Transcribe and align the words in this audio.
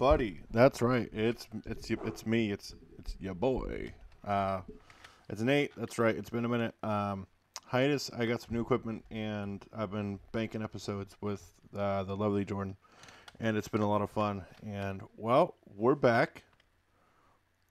everybody. 0.00 0.40
That's 0.52 0.80
right. 0.80 1.10
It's 1.12 1.48
it's 1.66 1.90
it's 1.90 2.24
me. 2.24 2.52
It's 2.52 2.72
it's 3.00 3.16
your 3.18 3.34
boy. 3.34 3.92
Uh, 4.24 4.60
it's 5.28 5.40
Nate. 5.40 5.72
That's 5.76 5.98
right. 5.98 6.14
It's 6.14 6.30
been 6.30 6.44
a 6.44 6.48
minute. 6.48 6.72
Um, 6.84 7.26
hiatus. 7.64 8.08
I 8.16 8.24
got 8.26 8.40
some 8.40 8.54
new 8.54 8.60
equipment, 8.60 9.04
and 9.10 9.64
I've 9.76 9.90
been 9.90 10.20
banking 10.30 10.62
episodes 10.62 11.16
with 11.20 11.50
uh, 11.76 12.04
the 12.04 12.16
lovely 12.16 12.44
Jordan, 12.44 12.76
and 13.40 13.56
it's 13.56 13.66
been 13.66 13.80
a 13.80 13.88
lot 13.88 14.00
of 14.00 14.08
fun. 14.08 14.44
And 14.64 15.02
well, 15.16 15.56
we're 15.74 15.96
back, 15.96 16.44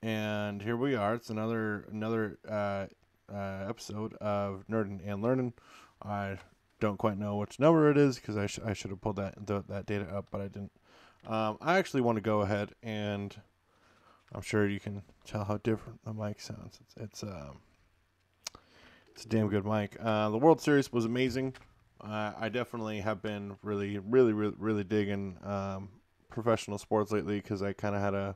and 0.01 0.61
here 0.61 0.75
we 0.75 0.95
are. 0.95 1.13
It's 1.15 1.29
another 1.29 1.87
another 1.89 2.39
uh, 2.45 2.87
uh, 3.33 3.67
episode 3.69 4.15
of 4.15 4.65
Nerding 4.69 4.99
and 5.05 5.21
Learning. 5.21 5.53
I 6.03 6.39
don't 6.81 6.97
quite 6.97 7.17
know 7.17 7.37
which 7.37 7.57
number 7.57 7.89
it 7.89 7.97
is 7.97 8.17
because 8.17 8.35
I, 8.35 8.47
sh- 8.47 8.59
I 8.65 8.73
should 8.73 8.91
have 8.91 8.99
pulled 8.99 9.15
that 9.15 9.35
that 9.69 9.85
data 9.85 10.13
up, 10.13 10.27
but 10.29 10.41
I 10.41 10.49
didn't. 10.49 10.73
Um, 11.25 11.57
I 11.61 11.77
actually 11.77 12.01
want 12.01 12.17
to 12.17 12.21
go 12.21 12.41
ahead 12.41 12.71
and 12.83 13.35
I'm 14.33 14.41
sure 14.41 14.67
you 14.67 14.79
can 14.79 15.03
tell 15.25 15.45
how 15.45 15.57
different 15.57 16.03
the 16.03 16.13
mic 16.13 16.41
sounds. 16.41 16.79
It's 16.81 16.95
it's 16.97 17.23
um, 17.23 17.59
it's 19.13 19.25
a 19.25 19.29
damn 19.29 19.47
good 19.47 19.65
mic. 19.65 19.97
Uh, 19.99 20.29
the 20.29 20.37
World 20.37 20.61
Series 20.61 20.91
was 20.91 21.05
amazing. 21.05 21.53
Uh, 22.01 22.33
I 22.39 22.49
definitely 22.49 22.99
have 23.01 23.21
been 23.21 23.57
really, 23.63 23.97
really, 23.97 24.33
really, 24.33 24.53
really 24.59 24.83
digging 24.83 25.37
um, 25.43 25.89
professional 26.29 26.77
sports 26.77 27.11
lately 27.11 27.39
because 27.39 27.63
I 27.63 27.73
kind 27.73 27.95
of 27.95 28.01
had 28.01 28.13
a 28.13 28.35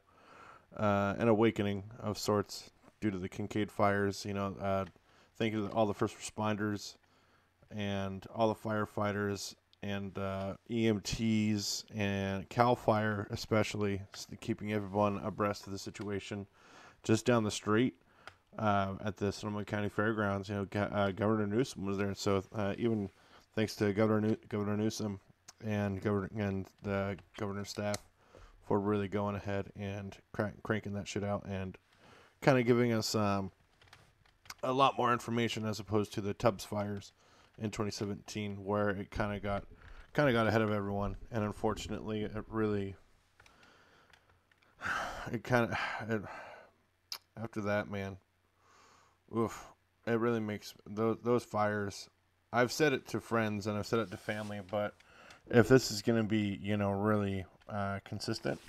uh, 0.78 1.16
an 1.20 1.28
awakening 1.28 1.84
of 2.00 2.18
sorts 2.18 2.72
due 3.02 3.12
to 3.12 3.20
the 3.20 3.30
Kincaid 3.30 3.72
fires. 3.72 4.26
You 4.26 4.34
know, 4.34 4.56
uh, 4.60 4.86
thank 5.38 5.54
you 5.54 5.68
to 5.68 5.74
all 5.74 5.86
the 5.86 5.94
first 5.94 6.18
responders 6.18 6.96
and 7.70 8.26
all 8.34 8.48
the 8.48 8.56
firefighters 8.56 9.56
and 9.84 10.18
uh, 10.18 10.54
EMTs 10.70 11.86
and 11.96 12.48
Cal 12.50 12.76
Fire, 12.76 13.28
especially 13.32 14.02
keeping 14.40 14.74
everyone 14.74 15.20
abreast 15.24 15.66
of 15.66 15.74
the 15.74 15.80
situation. 15.80 16.46
Just 17.04 17.26
down 17.26 17.44
the 17.44 17.52
street 17.52 17.96
uh, 18.60 18.94
at 19.04 19.18
the 19.18 19.32
Sonoma 19.32 19.66
County 19.66 19.90
Fairgrounds, 19.90 20.50
you 20.50 20.56
know, 20.56 20.82
uh, 20.82 21.12
Governor 21.12 21.48
Newsom 21.48 21.86
was 21.86 21.98
there. 21.98 22.14
So 22.14 22.44
uh, 22.54 22.76
even 22.78 23.10
thanks 23.56 23.76
to 23.78 23.92
Governor 23.92 24.28
New- 24.28 24.38
Governor 24.50 24.78
Newsom 24.78 25.20
and 25.66 26.02
Governor 26.02 26.30
and 26.38 26.68
the 26.84 27.18
governor's 27.38 27.70
staff 27.70 27.98
for 28.68 28.80
really 28.80 29.08
going 29.08 29.36
ahead 29.36 29.72
and 29.76 30.16
crank- 30.32 30.62
cranking 30.64 30.94
that 30.94 31.08
shit 31.08 31.24
out 31.24 31.46
and 31.48 31.78
kind 32.42 32.60
of 32.60 32.66
giving 32.66 32.94
us 32.94 33.16
um, 33.16 33.52
a 34.64 34.72
lot 34.72 34.98
more 34.98 35.12
information 35.12 35.66
as 35.66 35.80
opposed 35.80 36.14
to 36.14 36.22
the 36.22 36.34
Tubbs 36.34 36.64
fires 36.64 37.14
in 37.62 37.70
2017 37.70 38.64
where 38.64 38.90
it 38.90 39.12
kind 39.12 39.36
of 39.36 39.44
got 39.44 39.64
kind 40.14 40.28
of 40.28 40.34
got 40.34 40.48
ahead 40.48 40.62
of 40.62 40.72
everyone. 40.72 41.16
And 41.32 41.44
unfortunately 41.44 42.24
it 42.24 42.44
really 42.50 42.96
it 45.32 45.44
kind 45.44 45.72
of 46.10 46.26
after 47.42 47.62
that 47.62 47.90
man 47.90 48.18
oof 49.36 49.68
it 50.06 50.20
really 50.20 50.40
makes 50.40 50.74
those 50.86 51.18
those 51.24 51.44
fires 51.44 52.10
I've 52.52 52.72
said 52.72 52.92
it 52.92 53.08
to 53.10 53.22
friends 53.22 53.68
and 53.68 53.78
I've 53.78 53.88
said 53.88 54.00
it 54.00 54.12
to 54.12 54.18
family 54.18 54.60
but 54.70 54.94
if 55.50 55.68
this 55.68 55.92
is 55.92 56.02
going 56.02 56.22
to 56.22 56.28
be 56.28 56.60
you 56.62 56.78
know 56.78 56.92
really 56.92 57.46
uh, 57.70 58.00
consistent 58.04 58.60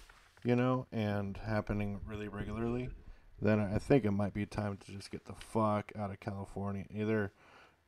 you 0.44 0.54
know 0.54 0.86
and 0.92 1.36
happening 1.36 2.00
really 2.06 2.28
regularly 2.28 2.90
then 3.40 3.58
I 3.58 3.78
think 3.78 4.04
it 4.04 4.12
might 4.12 4.34
be 4.34 4.46
time 4.46 4.76
to 4.76 4.92
just 4.92 5.10
get 5.10 5.24
the 5.24 5.34
fuck 5.34 5.90
out 5.98 6.10
of 6.10 6.20
California 6.20 6.84
either 6.94 7.32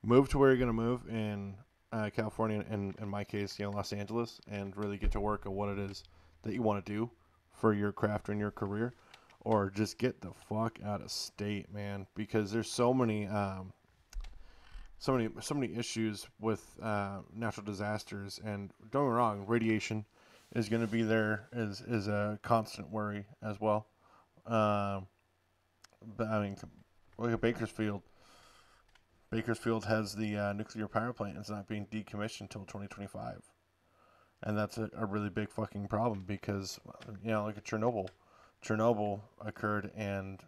move 0.05 0.29
to 0.31 0.39
where 0.39 0.51
you're 0.51 0.59
going 0.59 0.69
to 0.69 0.73
move 0.73 1.03
in 1.09 1.55
uh, 1.93 2.11
California, 2.15 2.65
and 2.69 2.95
in 3.01 3.09
my 3.09 3.25
case, 3.25 3.59
you 3.59 3.65
know, 3.65 3.71
Los 3.71 3.93
Angeles, 3.93 4.41
and 4.49 4.77
really 4.77 4.99
get 4.99 5.13
to 5.13 5.21
work 5.21 5.47
on 5.47 5.55
what 5.55 5.69
it 5.69 5.79
is 5.79 6.05
that 6.43 6.53
you 6.53 6.63
want 6.63 6.85
to 6.85 6.93
do 6.93 7.11
for 7.53 7.73
your 7.73 7.93
craft 7.93 8.29
and 8.29 8.39
your 8.39 8.51
career, 8.51 8.95
or 9.41 9.71
just 9.71 9.99
get 9.99 10.21
the 10.21 10.33
fuck 10.49 10.79
out 10.85 11.01
of 11.01 11.11
state, 11.11 11.73
man, 11.73 12.07
because 12.15 12.51
there's 12.51 12.71
so 12.71 12.93
many, 12.93 13.27
um, 13.29 13.73
so 14.99 15.17
many, 15.17 15.29
so 15.41 15.55
many 15.55 15.75
issues 15.77 16.27
with 16.41 16.77
uh, 16.83 17.19
natural 17.35 17.65
disasters, 17.65 18.41
and 18.45 18.71
don't 18.91 19.05
get 19.05 19.11
me 19.11 19.17
wrong, 19.17 19.45
radiation 19.47 20.05
is 20.55 20.69
going 20.69 20.83
to 20.83 20.89
be 20.91 21.03
there 21.03 21.49
is 21.53 21.81
is 21.81 22.09
a 22.09 22.39
constant 22.43 22.91
worry 22.91 23.25
as 23.43 23.61
well. 23.61 23.87
Um, 24.47 25.07
but 26.17 26.29
I 26.29 26.43
mean, 26.43 26.57
look 27.19 27.33
at 27.33 27.41
Bakersfield 27.41 28.03
Bakersfield 29.35 29.87
has 29.87 30.15
the 30.15 30.39
uh, 30.39 30.53
nuclear 30.53 30.87
power 30.87 31.13
plant. 31.13 31.37
It's 31.37 31.51
not 31.51 31.67
being 31.67 31.87
decommissioned 31.87 32.43
until 32.43 32.61
2025. 32.61 33.43
And 34.45 34.57
that's 34.57 34.79
a, 34.79 34.89
a, 34.97 35.07
really 35.07 35.29
big 35.29 35.51
fucking 35.51 35.89
problem 35.89 36.23
because, 36.25 36.79
you 37.21 37.33
know, 37.33 37.45
look 37.45 37.57
at 37.57 37.65
Chernobyl. 37.65 38.07
Chernobyl 38.65 39.23
occurred 39.45 39.91
and 39.97 40.41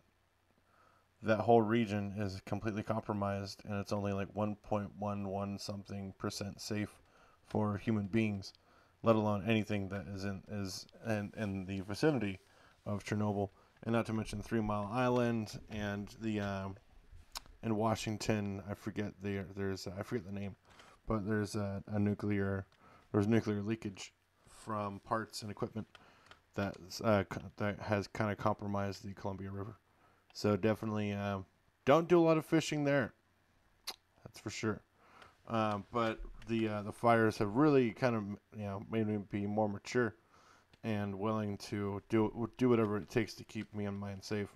that 1.20 1.40
whole 1.40 1.62
region 1.62 2.14
is 2.16 2.40
completely 2.46 2.84
compromised 2.84 3.60
and 3.64 3.74
it's 3.80 3.92
only 3.92 4.12
like 4.12 4.32
1.11 4.34 5.60
something 5.60 6.14
percent 6.16 6.60
safe 6.60 6.94
for 7.44 7.78
human 7.78 8.06
beings, 8.06 8.52
let 9.02 9.16
alone 9.16 9.42
anything 9.48 9.88
that 9.88 10.06
is 10.14 10.22
in 10.22 10.44
is 10.48 10.86
in, 11.04 11.32
in 11.36 11.64
the 11.64 11.80
vicinity 11.80 12.38
of 12.86 13.02
Chernobyl. 13.02 13.50
And 13.82 13.94
not 13.94 14.06
to 14.06 14.12
mention 14.12 14.42
Three 14.42 14.60
Mile 14.60 14.88
Island 14.92 15.58
and 15.70 16.08
the 16.20 16.38
um, 16.38 16.76
in 17.62 17.76
Washington. 17.76 18.62
I 18.70 18.74
forget 18.74 19.12
the 19.22 19.44
there's 19.56 19.86
I 19.86 20.02
forget 20.02 20.26
the 20.26 20.38
name, 20.38 20.56
but 21.06 21.26
there's 21.26 21.54
a, 21.54 21.82
a 21.88 21.98
nuclear 21.98 22.66
there's 23.12 23.28
nuclear 23.28 23.62
leakage 23.62 24.12
from 24.48 25.00
parts 25.00 25.42
and 25.42 25.50
equipment 25.50 25.86
that 26.54 26.76
uh, 27.04 27.24
that 27.56 27.80
has 27.80 28.08
kind 28.08 28.30
of 28.30 28.38
compromised 28.38 29.04
the 29.04 29.14
Columbia 29.14 29.50
River. 29.50 29.76
So 30.34 30.56
definitely 30.56 31.12
um, 31.12 31.46
don't 31.84 32.08
do 32.08 32.18
a 32.18 32.24
lot 32.24 32.36
of 32.36 32.44
fishing 32.44 32.84
there. 32.84 33.14
That's 34.24 34.40
for 34.40 34.50
sure. 34.50 34.82
Um, 35.48 35.84
but 35.92 36.20
the 36.48 36.68
uh, 36.68 36.82
the 36.82 36.92
fires 36.92 37.38
have 37.38 37.54
really 37.54 37.92
kind 37.92 38.16
of 38.16 38.22
you 38.58 38.64
know 38.64 38.82
made 38.90 39.06
me 39.06 39.18
be 39.30 39.46
more 39.46 39.68
mature 39.68 40.14
and 40.82 41.18
willing 41.18 41.56
to 41.58 42.02
do 42.08 42.50
do 42.58 42.68
whatever 42.68 42.96
it 42.96 43.08
takes 43.08 43.34
to 43.34 43.44
keep 43.44 43.72
me 43.74 43.84
and 43.86 43.98
mine 43.98 44.20
safe. 44.20 44.54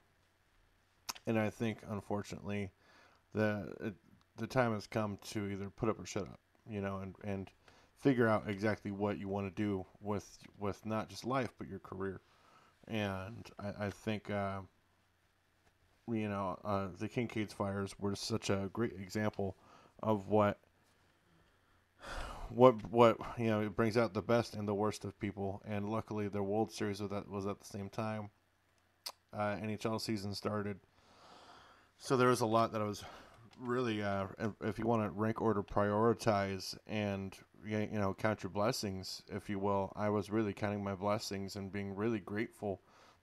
And 1.27 1.39
I 1.39 1.51
think 1.51 1.79
unfortunately 1.89 2.71
the 3.33 3.73
it, 3.81 3.95
the 4.37 4.47
time 4.47 4.73
has 4.73 4.87
come 4.87 5.19
to 5.31 5.49
either 5.49 5.71
put 5.71 5.89
up 5.89 6.01
or 6.01 6.07
shut 6.07 6.25
up, 6.25 6.41
you 6.69 6.81
know, 6.81 6.99
and 6.99 7.15
and 7.25 7.51
figure 7.99 8.27
out 8.27 8.45
exactly 8.49 8.91
what 8.91 9.19
you 9.19 9.29
want 9.29 9.47
to 9.47 9.63
do 9.63 9.85
with 10.01 10.39
with 10.59 10.85
not 10.87 11.09
just 11.09 11.25
life 11.25 11.51
but 11.59 11.69
your 11.69 11.79
career. 11.79 12.21
And 12.89 13.49
I, 13.59 13.87
I 13.87 13.91
think 13.91 14.31
uh, 14.31 14.61
you 16.09 16.29
know 16.29 16.59
uh, 16.65 16.89
the 16.99 17.09
Kincades 17.09 17.53
fires 17.53 17.95
were 17.99 18.17
such 18.17 18.51
a 18.51 18.71
great 18.73 18.95
example 18.99 19.57
of 20.03 20.29
what 20.29 20.59
what 22.49 22.75
what 22.91 23.19
you 23.39 23.47
know 23.47 23.61
it 23.61 23.77
brings 23.77 23.97
out 23.97 24.15
the 24.15 24.23
best 24.23 24.55
and 24.55 24.67
the 24.67 24.75
worst 24.75 25.05
of 25.05 25.19
people. 25.21 25.63
And 25.67 25.89
luckily, 25.89 26.29
the 26.29 26.43
World 26.43 26.73
Series 26.73 27.01
was 27.01 27.13
at 27.13 27.29
was 27.29 27.47
at 27.47 27.61
the 27.61 27.67
same 27.67 27.89
time. 27.89 28.31
Uh, 29.33 29.57
NHL 29.57 30.01
season 30.01 30.35
started 30.35 30.81
so 32.01 32.17
there 32.17 32.29
was 32.29 32.41
a 32.41 32.47
lot 32.47 32.73
that 32.73 32.81
I 32.81 32.87
was 32.87 33.05
really, 33.61 34.03
uh, 34.03 34.27
if 34.63 34.79
you 34.79 34.87
want 34.87 35.05
to 35.05 35.11
rank 35.11 35.41
order, 35.41 35.63
prioritize, 35.63 36.77
and 36.87 37.37
you 37.65 37.89
know 37.93 38.15
count 38.15 38.43
your 38.43 38.51
blessings, 38.51 39.23
if 39.29 39.51
you 39.51 39.59
will. 39.59 39.93
I 39.95 40.09
was 40.09 40.31
really 40.31 40.55
counting 40.55 40.83
my 40.83 40.95
blessings 40.95 41.57
and 41.57 41.71
being 41.71 41.95
really 41.95 42.19
grateful 42.19 42.81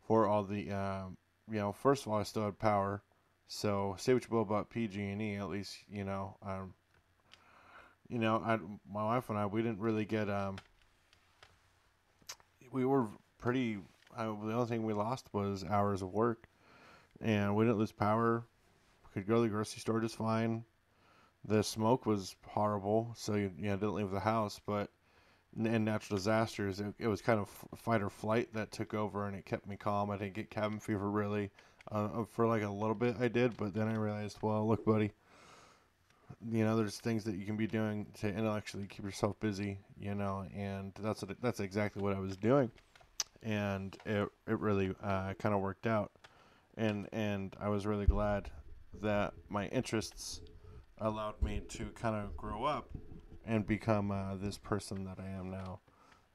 for 0.08 0.28
all 0.28 0.44
the, 0.44 0.72
uh, 0.72 1.06
you 1.52 1.58
know. 1.58 1.72
First 1.72 2.06
of 2.06 2.12
all, 2.12 2.20
I 2.20 2.24
still 2.24 2.46
had 2.46 2.60
power, 2.60 3.02
so 3.48 3.96
say 3.98 4.14
what 4.14 4.24
you 4.24 4.36
will 4.36 4.44
about 4.44 4.70
PG&E, 4.70 5.36
at 5.36 5.50
least 5.50 5.76
you 5.92 6.04
know. 6.04 6.38
Um, 6.46 6.76
you 8.08 8.20
know, 8.20 8.42
I, 8.46 8.60
my 8.90 9.04
wife 9.04 9.30
and 9.30 9.40
I, 9.40 9.48
we 9.48 9.64
didn't 9.64 9.80
really 9.80 10.06
get. 10.06 10.30
Um, 10.30 10.58
we 12.72 12.86
were 12.86 13.08
pretty. 13.40 13.80
I, 14.16 14.26
the 14.26 14.54
only 14.54 14.68
thing 14.68 14.84
we 14.84 14.94
lost 14.94 15.34
was 15.34 15.64
hours 15.64 16.04
of 16.04 16.14
work, 16.14 16.48
and 17.20 17.56
we 17.56 17.66
didn't 17.66 17.80
lose 17.80 17.92
power 17.92 18.46
could 19.22 19.28
go 19.28 19.36
to 19.36 19.42
the 19.42 19.50
grocery 19.50 19.80
store 19.80 20.00
just 20.00 20.16
fine. 20.16 20.64
The 21.46 21.64
smoke 21.64 22.06
was 22.06 22.36
horrible, 22.46 23.14
so 23.16 23.36
you, 23.36 23.52
you 23.58 23.70
know, 23.70 23.78
didn't 23.78 23.96
leave 23.96 24.12
the 24.12 24.20
house. 24.20 24.60
But 24.66 24.90
in 25.58 25.86
natural 25.86 26.18
disasters, 26.18 26.80
it, 26.80 26.94
it 27.00 27.08
was 27.08 27.22
kind 27.22 27.40
of 27.40 27.50
fight 27.76 28.02
or 28.02 28.10
flight 28.10 28.54
that 28.54 28.72
took 28.72 28.94
over, 28.94 29.26
and 29.26 29.36
it 29.36 29.46
kept 29.46 29.68
me 29.68 29.76
calm. 29.76 30.12
I 30.12 30.18
didn't 30.18 30.34
get 30.34 30.50
cabin 30.50 30.80
fever 30.80 31.10
really. 31.10 31.52
Uh, 31.92 32.10
uh, 32.14 32.26
for 32.26 32.46
like 32.46 32.64
a 32.64 32.70
little 32.70 32.96
bit, 32.96 33.16
I 33.20 33.30
did, 33.30 33.56
but 33.56 33.74
then 33.74 33.88
I 33.88 33.96
realized, 33.96 34.40
well, 34.42 34.68
look, 34.68 34.84
buddy, 34.84 35.14
you 36.52 36.66
know, 36.66 36.76
there's 36.76 36.98
things 36.98 37.24
that 37.24 37.36
you 37.36 37.46
can 37.46 37.56
be 37.56 37.66
doing 37.66 38.06
to 38.20 38.28
intellectually 38.28 38.88
keep 38.88 39.06
yourself 39.06 39.40
busy, 39.40 39.80
you 39.98 40.14
know, 40.14 40.46
and 40.54 40.92
that's 41.02 41.24
what, 41.24 41.42
that's 41.42 41.62
exactly 41.62 42.04
what 42.04 42.14
I 42.14 42.20
was 42.20 42.36
doing, 42.36 42.70
and 43.42 43.98
it 44.06 44.28
it 44.48 44.60
really 44.60 44.94
uh, 45.02 45.34
kind 45.40 45.56
of 45.56 45.62
worked 45.62 45.88
out, 45.88 46.12
and 46.76 47.08
and 47.14 47.56
I 47.60 47.70
was 47.70 47.86
really 47.86 48.06
glad 48.06 48.50
that 49.02 49.34
my 49.50 49.68
interests 49.68 50.42
allowed 50.98 51.42
me 51.42 51.62
to 51.70 51.86
kind 51.96 52.16
of 52.16 52.36
grow 52.36 52.66
up 52.66 52.90
and 53.46 53.66
become 53.66 54.12
uh, 54.12 54.36
this 54.36 54.58
person 54.58 55.06
that 55.06 55.18
I 55.20 55.30
am 55.30 55.50
now. 55.50 55.80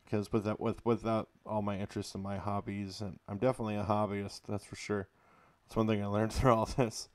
because 0.04 0.32
with 0.32 0.44
that, 0.44 0.60
with 0.60 0.84
without 0.84 1.28
all 1.44 1.62
my 1.62 1.78
interests 1.78 2.14
and 2.14 2.22
my 2.22 2.38
hobbies, 2.38 3.00
and 3.00 3.18
I'm 3.28 3.38
definitely 3.38 3.76
a 3.76 3.84
hobbyist. 3.84 4.42
That's 4.48 4.64
for 4.64 4.76
sure. 4.76 5.08
That's 5.64 5.76
one 5.76 5.86
thing 5.86 6.02
I 6.02 6.06
learned 6.06 6.32
through 6.34 6.54
all 6.54 6.66
this. 6.66 7.08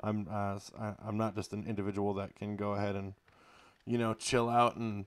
I'm 0.00 0.26
uh, 0.30 0.58
I, 0.78 0.94
I'm 1.06 1.16
not 1.16 1.34
just 1.34 1.52
an 1.52 1.64
individual 1.66 2.14
that 2.14 2.34
can 2.34 2.56
go 2.56 2.72
ahead 2.72 2.96
and 2.96 3.14
you 3.86 3.98
know 3.98 4.14
chill 4.14 4.48
out 4.48 4.76
and 4.76 5.06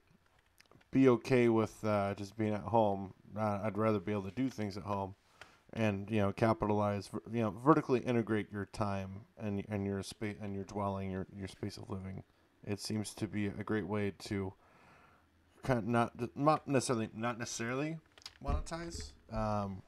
be 0.91 1.09
okay 1.09 1.49
with 1.49 1.83
uh, 1.83 2.13
just 2.15 2.37
being 2.37 2.53
at 2.53 2.61
home. 2.61 3.13
Uh, 3.37 3.61
I'd 3.63 3.77
rather 3.77 3.99
be 3.99 4.11
able 4.11 4.23
to 4.23 4.31
do 4.31 4.49
things 4.49 4.77
at 4.77 4.83
home 4.83 5.15
and 5.75 6.09
you 6.09 6.19
know 6.19 6.31
capitalize 6.31 7.09
you 7.31 7.41
know 7.41 7.51
vertically 7.63 7.99
integrate 7.99 8.51
your 8.51 8.65
time 8.65 9.21
and 9.37 9.63
and 9.69 9.85
your 9.85 10.01
space 10.01 10.37
and 10.41 10.55
your 10.55 10.63
dwelling 10.63 11.11
your 11.11 11.27
your 11.37 11.47
space 11.47 11.77
of 11.77 11.89
living. 11.89 12.23
It 12.63 12.79
seems 12.79 13.13
to 13.15 13.27
be 13.27 13.47
a 13.47 13.63
great 13.63 13.87
way 13.87 14.13
to 14.25 14.53
kind 15.63 15.79
of 15.79 15.85
not 15.85 16.37
not 16.37 16.67
necessarily 16.67 17.09
not 17.13 17.37
necessarily 17.37 17.97
monetize 18.43 19.11
um 19.31 19.81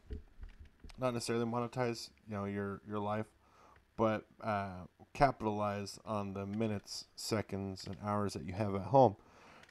not 0.97 1.13
necessarily 1.13 1.45
monetize 1.45 2.09
you 2.27 2.35
know 2.35 2.45
your 2.45 2.81
your 2.87 2.99
life 2.99 3.27
but 3.97 4.25
uh, 4.43 4.85
capitalize 5.13 5.99
on 6.05 6.33
the 6.33 6.45
minutes 6.45 7.05
seconds 7.15 7.87
and 7.87 7.97
hours 8.05 8.33
that 8.33 8.45
you 8.45 8.53
have 8.53 8.75
at 8.75 8.83
home. 8.83 9.15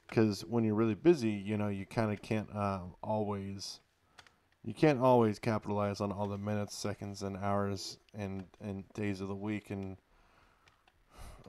Because 0.09 0.41
when 0.41 0.65
you're 0.65 0.75
really 0.75 0.95
busy 0.95 1.31
you 1.31 1.57
know 1.57 1.67
you 1.67 1.85
kind 1.85 2.11
of 2.11 2.21
can't 2.21 2.53
um, 2.55 2.95
always 3.03 3.79
you 4.63 4.73
can't 4.73 4.99
always 4.99 5.39
capitalize 5.39 6.01
on 6.01 6.11
all 6.11 6.27
the 6.27 6.37
minutes, 6.37 6.75
seconds, 6.75 7.21
and 7.21 7.37
hours 7.37 7.97
and 8.13 8.45
and 8.61 8.83
days 8.93 9.21
of 9.21 9.27
the 9.27 9.35
week 9.35 9.69
and 9.69 9.97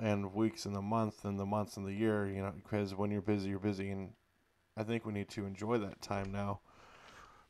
and 0.00 0.34
weeks 0.34 0.66
in 0.66 0.72
the 0.72 0.82
month 0.82 1.24
and 1.24 1.38
the 1.38 1.46
months 1.46 1.76
in 1.76 1.84
the 1.84 1.92
year. 1.92 2.26
You 2.26 2.42
know, 2.42 2.52
because 2.54 2.94
when 2.94 3.10
you're 3.10 3.22
busy, 3.22 3.50
you're 3.50 3.58
busy, 3.58 3.90
and 3.90 4.12
I 4.76 4.82
think 4.82 5.04
we 5.04 5.12
need 5.12 5.28
to 5.30 5.46
enjoy 5.46 5.78
that 5.78 6.00
time 6.00 6.30
now 6.32 6.60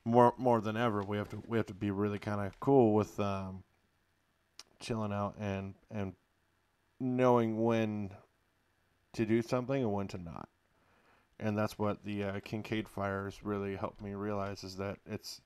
more 0.09 0.35
more 0.39 0.61
than 0.61 0.77
ever. 0.77 1.03
We 1.03 1.17
have 1.19 1.29
to 1.31 1.43
we 1.47 1.59
have 1.59 1.67
to 1.67 1.75
be 1.75 1.91
really 1.91 2.19
kind 2.19 2.41
of 2.41 2.59
cool 2.61 2.95
with 2.95 3.19
um, 3.21 3.63
chilling 4.81 5.13
out 5.13 5.35
and 5.39 5.75
and 5.91 6.15
knowing 6.99 7.63
when 7.63 8.11
to 9.13 9.27
do 9.27 9.43
something 9.43 9.83
and 9.83 9.93
when 9.93 10.09
to 10.09 10.19
not. 10.19 10.49
And 11.41 11.57
that's 11.57 11.79
what 11.79 12.03
the 12.05 12.25
uh, 12.25 12.41
Kincade 12.41 12.89
fires 12.89 13.45
really 13.45 13.77
helped 13.77 14.03
me 14.03 14.15
realize 14.15 14.65
is 14.65 14.77
that 14.77 14.99
it's 15.07 15.41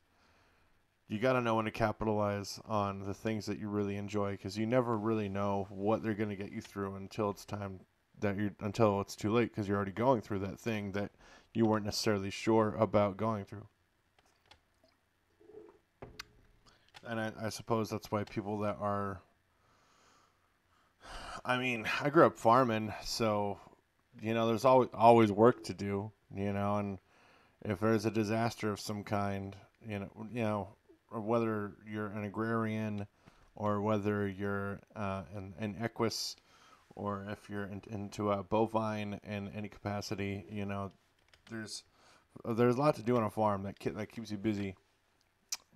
you 1.13 1.19
got 1.19 1.35
to 1.35 1.43
know 1.43 1.57
when 1.57 1.67
to 1.67 1.71
capitalize 1.71 2.59
on 2.65 3.01
the 3.01 3.13
things 3.13 3.45
that 3.45 3.59
you 3.59 3.69
really 3.69 3.97
enjoy 3.97 4.31
because 4.31 4.57
you 4.57 4.65
never 4.65 4.97
really 4.97 5.29
know 5.29 5.67
what 5.69 6.03
they're 6.03 6.15
going 6.15 6.31
to 6.31 6.37
get 6.37 6.51
you 6.51 6.63
through 6.63 6.95
until 6.95 7.29
it's 7.29 7.45
time 7.45 7.81
that 8.21 8.39
you're 8.39 8.53
until 8.61 8.99
it's 9.03 9.15
too 9.15 9.31
late 9.31 9.51
because 9.51 9.69
you're 9.69 9.77
already 9.77 9.93
going 9.93 10.23
through 10.23 10.39
that 10.39 10.59
thing 10.59 10.93
that 10.93 11.11
you 11.53 11.67
weren't 11.67 11.85
necessarily 11.85 12.31
sure 12.31 12.75
about 12.79 13.19
going 13.19 13.45
through. 13.45 13.67
And 17.07 17.21
I, 17.21 17.33
I 17.43 17.49
suppose 17.51 17.91
that's 17.91 18.11
why 18.11 18.25
people 18.25 18.61
that 18.61 18.79
are 18.81 19.21
I 21.45 21.59
mean, 21.59 21.87
I 22.01 22.09
grew 22.09 22.25
up 22.25 22.39
farming, 22.39 22.95
so 23.05 23.59
you 24.23 24.33
know, 24.33 24.47
there's 24.47 24.65
always 24.65 24.89
always 24.95 25.31
work 25.31 25.63
to 25.65 25.75
do, 25.75 26.11
you 26.35 26.55
know, 26.55 26.77
and 26.77 26.99
if 27.61 27.81
there's 27.81 28.07
a 28.07 28.11
disaster 28.11 28.73
of 28.73 28.81
some 28.81 29.05
kind, 29.05 29.55
you 29.87 29.99
know, 29.99 30.11
you 30.33 30.43
know, 30.43 30.69
whether 31.21 31.73
you're 31.87 32.09
an 32.09 32.25
agrarian 32.25 33.07
or 33.55 33.81
whether 33.81 34.27
you're 34.27 34.81
uh, 34.97 35.23
an, 35.35 35.55
an 35.59 35.77
equus 35.83 36.37
or 36.95 37.27
if 37.31 37.49
you're 37.49 37.65
in, 37.65 37.83
into 37.91 38.31
a 38.31 38.43
bovine 38.43 39.19
in 39.25 39.49
any 39.57 39.69
capacity, 39.69 40.45
you 40.51 40.65
know, 40.65 40.91
there's 41.51 41.85
there's 42.45 42.77
a 42.77 42.81
lot 42.81 42.95
to 42.97 43.03
do 43.03 43.17
on 43.17 43.25
a 43.25 43.31
farm 43.31 43.63
that 43.63 43.77
that 43.95 44.07
keeps 44.11 44.31
you 44.31 44.39
busy 44.39 44.75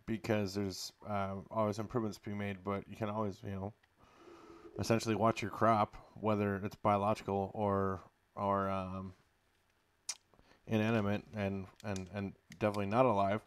because 0.06 0.54
there's 0.54 0.92
uh, 1.08 1.34
always 1.50 1.78
improvements 1.78 2.18
being 2.18 2.38
made, 2.38 2.58
but 2.64 2.84
you 2.88 2.96
can 2.96 3.10
always, 3.10 3.38
you 3.44 3.50
know, 3.50 3.72
essentially 4.78 5.14
watch 5.14 5.42
your 5.42 5.50
crop, 5.50 5.96
whether 6.14 6.56
it's 6.56 6.76
biological 6.76 7.50
or 7.54 8.00
or 8.36 8.70
um, 8.70 9.12
inanimate 10.66 11.22
and, 11.34 11.66
and, 11.84 12.08
and 12.14 12.32
definitely 12.58 12.86
not 12.86 13.06
alive. 13.06 13.40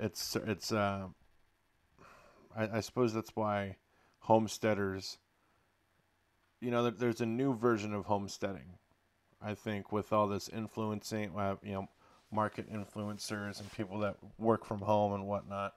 It's 0.00 0.36
it's 0.36 0.72
uh, 0.72 1.08
I, 2.56 2.68
I 2.78 2.80
suppose 2.80 3.12
that's 3.12 3.34
why 3.34 3.76
homesteaders, 4.20 5.18
you 6.60 6.70
know, 6.70 6.90
there's 6.90 7.20
a 7.20 7.26
new 7.26 7.54
version 7.54 7.94
of 7.94 8.06
homesteading. 8.06 8.78
I 9.40 9.54
think 9.54 9.92
with 9.92 10.12
all 10.12 10.26
this 10.26 10.48
influencing, 10.48 11.36
uh, 11.36 11.56
you 11.62 11.72
know, 11.72 11.88
market 12.30 12.70
influencers 12.72 13.60
and 13.60 13.72
people 13.72 14.00
that 14.00 14.16
work 14.38 14.64
from 14.64 14.80
home 14.80 15.12
and 15.14 15.26
whatnot. 15.26 15.74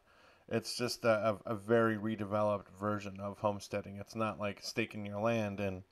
It's 0.50 0.76
just 0.76 1.06
a, 1.06 1.38
a, 1.46 1.56
very 1.56 1.96
redeveloped 1.96 2.68
version 2.78 3.20
of 3.22 3.38
homesteading. 3.38 3.98
It's 3.98 4.16
not 4.16 4.38
like 4.38 4.60
staking 4.62 5.06
your 5.06 5.22
land 5.22 5.62
and 5.62 5.84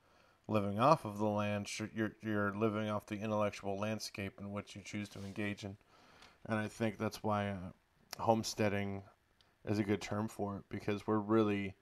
living 0.49 0.79
off 0.79 1.05
of 1.05 1.17
the 1.17 1.27
land. 1.27 1.69
You're, 1.95 2.11
you're 2.21 2.53
living 2.53 2.89
off 2.89 3.05
the 3.05 3.21
intellectual 3.21 3.79
landscape 3.79 4.33
in 4.39 4.51
which 4.51 4.75
you 4.75 4.81
choose 4.83 5.07
to 5.09 5.19
engage 5.19 5.63
in. 5.63 5.77
And 6.45 6.59
I 6.59 6.67
think 6.67 6.97
that's 6.97 7.23
why 7.23 7.49
uh, 7.49 7.71
homesteading 8.19 9.03
is 9.65 9.79
a 9.79 9.83
good 9.83 10.01
term 10.01 10.27
for 10.27 10.57
it 10.57 10.63
because 10.69 11.05
we're 11.05 11.19
really 11.19 11.75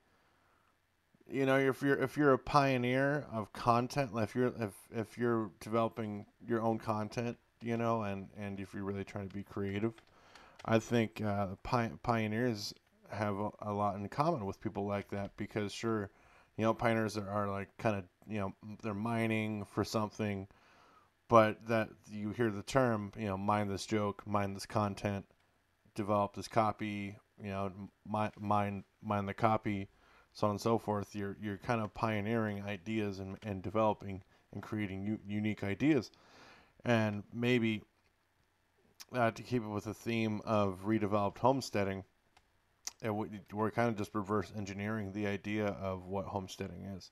you 1.29 1.45
know 1.45 1.57
if 1.57 1.81
you're 1.81 1.97
if 1.97 2.17
you're 2.17 2.33
a 2.33 2.39
pioneer 2.39 3.25
of 3.31 3.51
content 3.53 4.11
if 4.15 4.35
you're 4.35 4.53
if 4.59 4.73
if 4.95 5.17
you're 5.17 5.51
developing 5.59 6.25
your 6.45 6.61
own 6.61 6.77
content 6.77 7.37
you 7.61 7.77
know 7.77 8.03
and 8.03 8.29
and 8.37 8.59
if 8.59 8.73
you're 8.73 8.83
really 8.83 9.03
trying 9.03 9.27
to 9.27 9.35
be 9.35 9.43
creative 9.43 9.93
i 10.65 10.79
think 10.79 11.21
uh, 11.21 11.47
pi- 11.63 11.91
pioneers 12.03 12.73
have 13.11 13.37
a, 13.37 13.49
a, 13.61 13.73
lot 13.73 13.95
in 13.95 14.07
common 14.09 14.45
with 14.45 14.59
people 14.59 14.85
like 14.85 15.09
that 15.09 15.35
because 15.37 15.71
sure 15.71 16.09
you 16.57 16.63
know 16.63 16.73
pioneers 16.73 17.17
are, 17.17 17.29
are 17.29 17.49
like 17.49 17.69
kind 17.77 17.95
of 17.95 18.03
you 18.29 18.39
know 18.39 18.53
they're 18.83 18.93
mining 18.93 19.65
for 19.65 19.83
something 19.83 20.47
but 21.29 21.65
that 21.67 21.89
you 22.09 22.31
hear 22.31 22.51
the 22.51 22.63
term 22.63 23.11
you 23.17 23.25
know 23.25 23.37
mine 23.37 23.67
this 23.67 23.85
joke 23.85 24.23
mine 24.25 24.53
this 24.53 24.65
content 24.65 25.25
develop 25.97 26.35
this 26.35 26.47
copy 26.47 27.17
you 27.41 27.49
know, 27.49 27.71
mine, 28.05 28.83
mine, 29.01 29.25
the 29.25 29.33
copy, 29.33 29.89
so 30.33 30.47
on 30.47 30.51
and 30.51 30.61
so 30.61 30.77
forth. 30.77 31.15
You're 31.15 31.37
you're 31.41 31.57
kind 31.57 31.81
of 31.81 31.93
pioneering 31.93 32.63
ideas 32.63 33.19
and, 33.19 33.37
and 33.43 33.61
developing 33.61 34.23
and 34.53 34.63
creating 34.63 35.03
u- 35.05 35.19
unique 35.27 35.63
ideas, 35.63 36.11
and 36.85 37.23
maybe 37.33 37.83
uh, 39.13 39.31
to 39.31 39.43
keep 39.43 39.63
it 39.63 39.67
with 39.67 39.85
the 39.85 39.93
theme 39.93 40.41
of 40.45 40.85
redeveloped 40.85 41.37
homesteading, 41.37 42.03
we're 43.03 43.71
kind 43.71 43.89
of 43.89 43.95
just 43.95 44.15
reverse 44.15 44.51
engineering 44.55 45.11
the 45.11 45.27
idea 45.27 45.67
of 45.67 46.05
what 46.05 46.25
homesteading 46.25 46.85
is, 46.97 47.11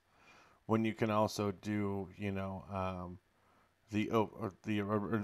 when 0.65 0.83
you 0.85 0.93
can 0.93 1.11
also 1.11 1.51
do 1.51 2.09
you 2.17 2.31
know 2.31 2.63
um, 2.73 3.19
the 3.91 4.09
the 4.63 4.81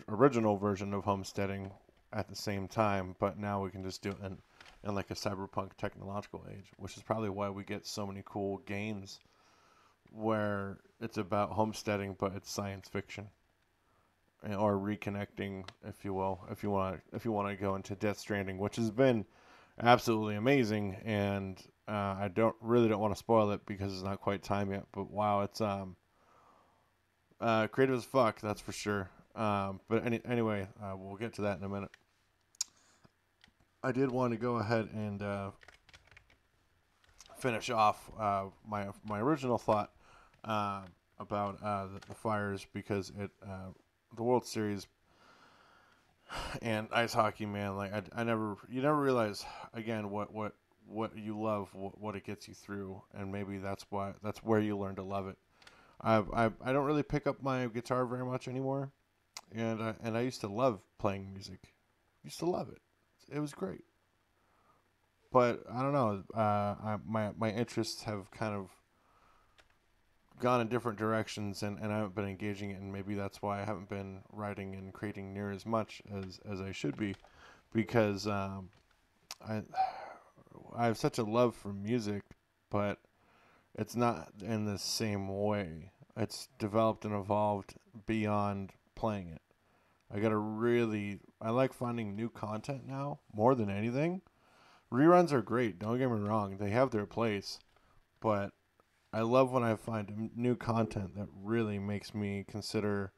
original 0.07 0.57
version 0.57 0.93
of 0.93 1.03
homesteading 1.03 1.71
at 2.13 2.27
the 2.27 2.35
same 2.35 2.67
time, 2.67 3.15
but 3.19 3.37
now 3.37 3.63
we 3.63 3.71
can 3.71 3.83
just 3.83 4.01
do 4.01 4.09
it 4.09 4.19
in 4.23 4.37
in 4.83 4.95
like 4.95 5.11
a 5.11 5.15
cyberpunk 5.15 5.71
technological 5.77 6.45
age, 6.51 6.71
which 6.77 6.97
is 6.97 7.03
probably 7.03 7.29
why 7.29 7.49
we 7.49 7.63
get 7.63 7.85
so 7.85 8.07
many 8.07 8.23
cool 8.25 8.57
games 8.65 9.19
where 10.11 10.79
it's 10.99 11.17
about 11.17 11.51
homesteading, 11.51 12.15
but 12.19 12.33
it's 12.35 12.51
science 12.51 12.89
fiction 12.89 13.29
or 14.57 14.77
reconnecting, 14.77 15.67
if 15.87 16.03
you 16.03 16.13
will, 16.13 16.43
if 16.49 16.63
you 16.63 16.71
want 16.71 16.99
if 17.13 17.25
you 17.25 17.31
want 17.31 17.47
to 17.47 17.55
go 17.55 17.75
into 17.75 17.95
Death 17.95 18.19
Stranding, 18.19 18.57
which 18.57 18.75
has 18.75 18.89
been 18.89 19.25
absolutely 19.79 20.35
amazing, 20.35 20.97
and 21.05 21.61
uh, 21.87 22.15
I 22.19 22.31
don't 22.33 22.55
really 22.59 22.89
don't 22.89 22.99
want 22.99 23.13
to 23.13 23.19
spoil 23.19 23.51
it 23.51 23.65
because 23.65 23.93
it's 23.93 24.03
not 24.03 24.21
quite 24.21 24.43
time 24.43 24.71
yet. 24.71 24.85
But 24.91 25.11
wow, 25.11 25.41
it's 25.41 25.61
um, 25.61 25.95
uh, 27.39 27.67
creative 27.67 27.97
as 27.97 28.05
fuck, 28.05 28.41
that's 28.41 28.61
for 28.61 28.71
sure. 28.71 29.09
Um, 29.35 29.79
but 29.87 30.05
any, 30.05 30.19
anyway, 30.25 30.67
uh, 30.81 30.95
we'll 30.97 31.15
get 31.15 31.33
to 31.35 31.41
that 31.43 31.57
in 31.57 31.63
a 31.63 31.69
minute. 31.69 31.89
I 33.83 33.91
did 33.91 34.11
want 34.11 34.33
to 34.33 34.37
go 34.37 34.57
ahead 34.57 34.89
and 34.93 35.21
uh, 35.21 35.51
finish 37.37 37.69
off 37.69 38.11
uh, 38.19 38.45
my 38.67 38.87
my 39.03 39.19
original 39.19 39.57
thought 39.57 39.91
uh, 40.43 40.81
about 41.19 41.57
uh, 41.63 41.87
the, 41.87 41.99
the, 42.07 42.13
fires 42.13 42.65
because 42.73 43.11
it 43.17 43.31
uh, 43.43 43.71
the 44.15 44.23
World 44.23 44.45
Series 44.45 44.87
and 46.61 46.87
ice 46.91 47.13
hockey, 47.13 47.45
man. 47.45 47.75
Like 47.75 47.93
I, 47.93 48.03
I 48.15 48.23
never 48.23 48.57
you 48.69 48.81
never 48.81 48.99
realize 48.99 49.43
again 49.73 50.11
what 50.11 50.33
what 50.33 50.53
what 50.87 51.17
you 51.17 51.39
love, 51.39 51.69
what, 51.73 51.99
what 51.99 52.15
it 52.15 52.23
gets 52.23 52.47
you 52.47 52.53
through, 52.53 53.01
and 53.13 53.31
maybe 53.31 53.57
that's 53.57 53.85
why 53.89 54.13
that's 54.23 54.43
where 54.43 54.59
you 54.59 54.77
learn 54.77 54.95
to 54.95 55.03
love 55.03 55.27
it. 55.27 55.37
I 56.01 56.17
I 56.33 56.51
I 56.63 56.71
don't 56.71 56.85
really 56.85 57.03
pick 57.03 57.25
up 57.25 57.41
my 57.41 57.65
guitar 57.67 58.05
very 58.05 58.25
much 58.25 58.47
anymore, 58.47 58.91
and 59.55 59.81
I, 59.81 59.95
and 60.03 60.17
I 60.17 60.21
used 60.21 60.41
to 60.41 60.47
love 60.47 60.81
playing 60.97 61.33
music, 61.33 61.73
used 62.23 62.39
to 62.39 62.45
love 62.45 62.69
it 62.69 62.81
it 63.31 63.39
was 63.39 63.53
great. 63.53 63.83
But 65.31 65.63
I 65.71 65.81
don't 65.81 65.93
know. 65.93 66.23
Uh, 66.35 66.75
I, 66.83 66.97
my 67.05 67.31
my 67.37 67.49
interests 67.51 68.03
have 68.03 68.29
kind 68.31 68.53
of 68.53 68.69
gone 70.39 70.59
in 70.59 70.67
different 70.67 70.99
directions, 70.99 71.63
and, 71.63 71.79
and 71.79 71.93
I 71.93 71.97
haven't 71.97 72.15
been 72.15 72.25
engaging 72.25 72.71
it, 72.71 72.81
and 72.81 72.91
maybe 72.91 73.15
that's 73.15 73.41
why 73.41 73.61
I 73.61 73.65
haven't 73.65 73.87
been 73.87 74.21
writing 74.33 74.75
and 74.75 74.91
creating 74.91 75.33
near 75.33 75.51
as 75.51 75.65
much 75.65 76.01
as 76.13 76.39
as 76.49 76.59
I 76.59 76.73
should 76.73 76.97
be, 76.97 77.15
because 77.73 78.27
um, 78.27 78.69
I 79.47 79.61
I 80.75 80.85
have 80.85 80.97
such 80.97 81.17
a 81.17 81.23
love 81.23 81.55
for 81.55 81.71
music, 81.71 82.23
but 82.69 82.99
it's 83.75 83.95
not 83.95 84.33
in 84.41 84.65
the 84.65 84.77
same 84.77 85.29
way. 85.29 85.91
It's 86.17 86.49
developed 86.59 87.05
and 87.05 87.15
evolved 87.15 87.75
beyond 88.05 88.73
playing 89.01 89.29
it. 89.29 89.41
I 90.13 90.19
gotta 90.19 90.37
really. 90.37 91.19
I 91.41 91.49
like 91.49 91.73
finding 91.73 92.15
new 92.15 92.29
content 92.29 92.85
now 92.85 93.19
more 93.33 93.55
than 93.55 93.67
anything. 93.67 94.21
Reruns 94.93 95.31
are 95.31 95.41
great. 95.41 95.79
Don't 95.79 95.97
get 95.97 96.11
me 96.11 96.19
wrong; 96.19 96.57
they 96.57 96.69
have 96.69 96.91
their 96.91 97.07
place, 97.07 97.59
but 98.19 98.51
I 99.11 99.21
love 99.21 99.51
when 99.51 99.63
I 99.63 99.75
find 99.75 100.29
new 100.35 100.55
content 100.55 101.15
that 101.15 101.29
really 101.33 101.79
makes 101.79 102.13
me 102.13 102.45
consider 102.47 103.11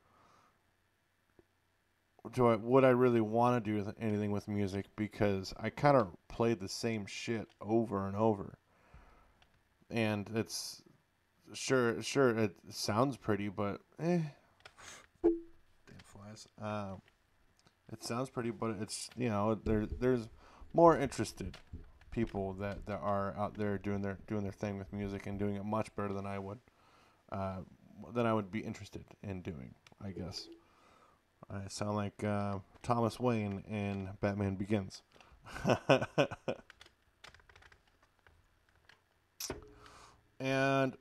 do 2.31 2.47
I 2.47 2.55
would 2.55 2.85
I 2.85 2.89
really 2.89 3.19
want 3.19 3.63
to 3.63 3.71
do 3.83 3.93
anything 3.99 4.31
with 4.31 4.47
music 4.47 4.85
because 4.95 5.53
I 5.59 5.69
kind 5.69 5.97
of 5.97 6.15
played 6.29 6.61
the 6.61 6.69
same 6.69 7.05
shit 7.05 7.49
over 7.59 8.07
and 8.07 8.15
over. 8.15 8.57
And 9.89 10.29
it's 10.33 10.81
sure 11.53 12.01
sure 12.01 12.29
it 12.29 12.55
sounds 12.69 13.17
pretty 13.17 13.49
but 13.49 13.81
eh 13.99 14.21
flies. 16.33 16.47
Um 16.61 17.01
it 17.91 18.03
sounds 18.03 18.29
pretty 18.29 18.49
but 18.49 18.77
it's 18.81 19.09
you 19.17 19.29
know 19.29 19.55
there 19.55 19.85
there's 19.85 20.29
more 20.73 20.97
interested 20.97 21.57
people 22.13 22.53
that, 22.53 22.85
that 22.85 22.99
are 23.01 23.35
out 23.37 23.57
there 23.57 23.77
doing 23.77 24.01
their 24.01 24.17
doing 24.27 24.43
their 24.43 24.51
thing 24.51 24.77
with 24.77 24.93
music 24.93 25.27
and 25.27 25.39
doing 25.39 25.55
it 25.55 25.65
much 25.65 25.93
better 25.95 26.13
than 26.13 26.25
I 26.25 26.39
would 26.39 26.59
uh, 27.31 27.57
than 28.13 28.25
I 28.25 28.33
would 28.33 28.51
be 28.51 28.59
interested 28.59 29.03
in 29.21 29.41
doing, 29.41 29.73
I 30.03 30.11
guess. 30.11 30.47
I 31.49 31.67
sound 31.67 31.95
like 31.95 32.23
uh, 32.23 32.59
Thomas 32.81 33.19
Wayne 33.19 33.63
in 33.69 34.09
Batman 34.21 34.55
Begins. 34.55 35.01
and 40.39 40.95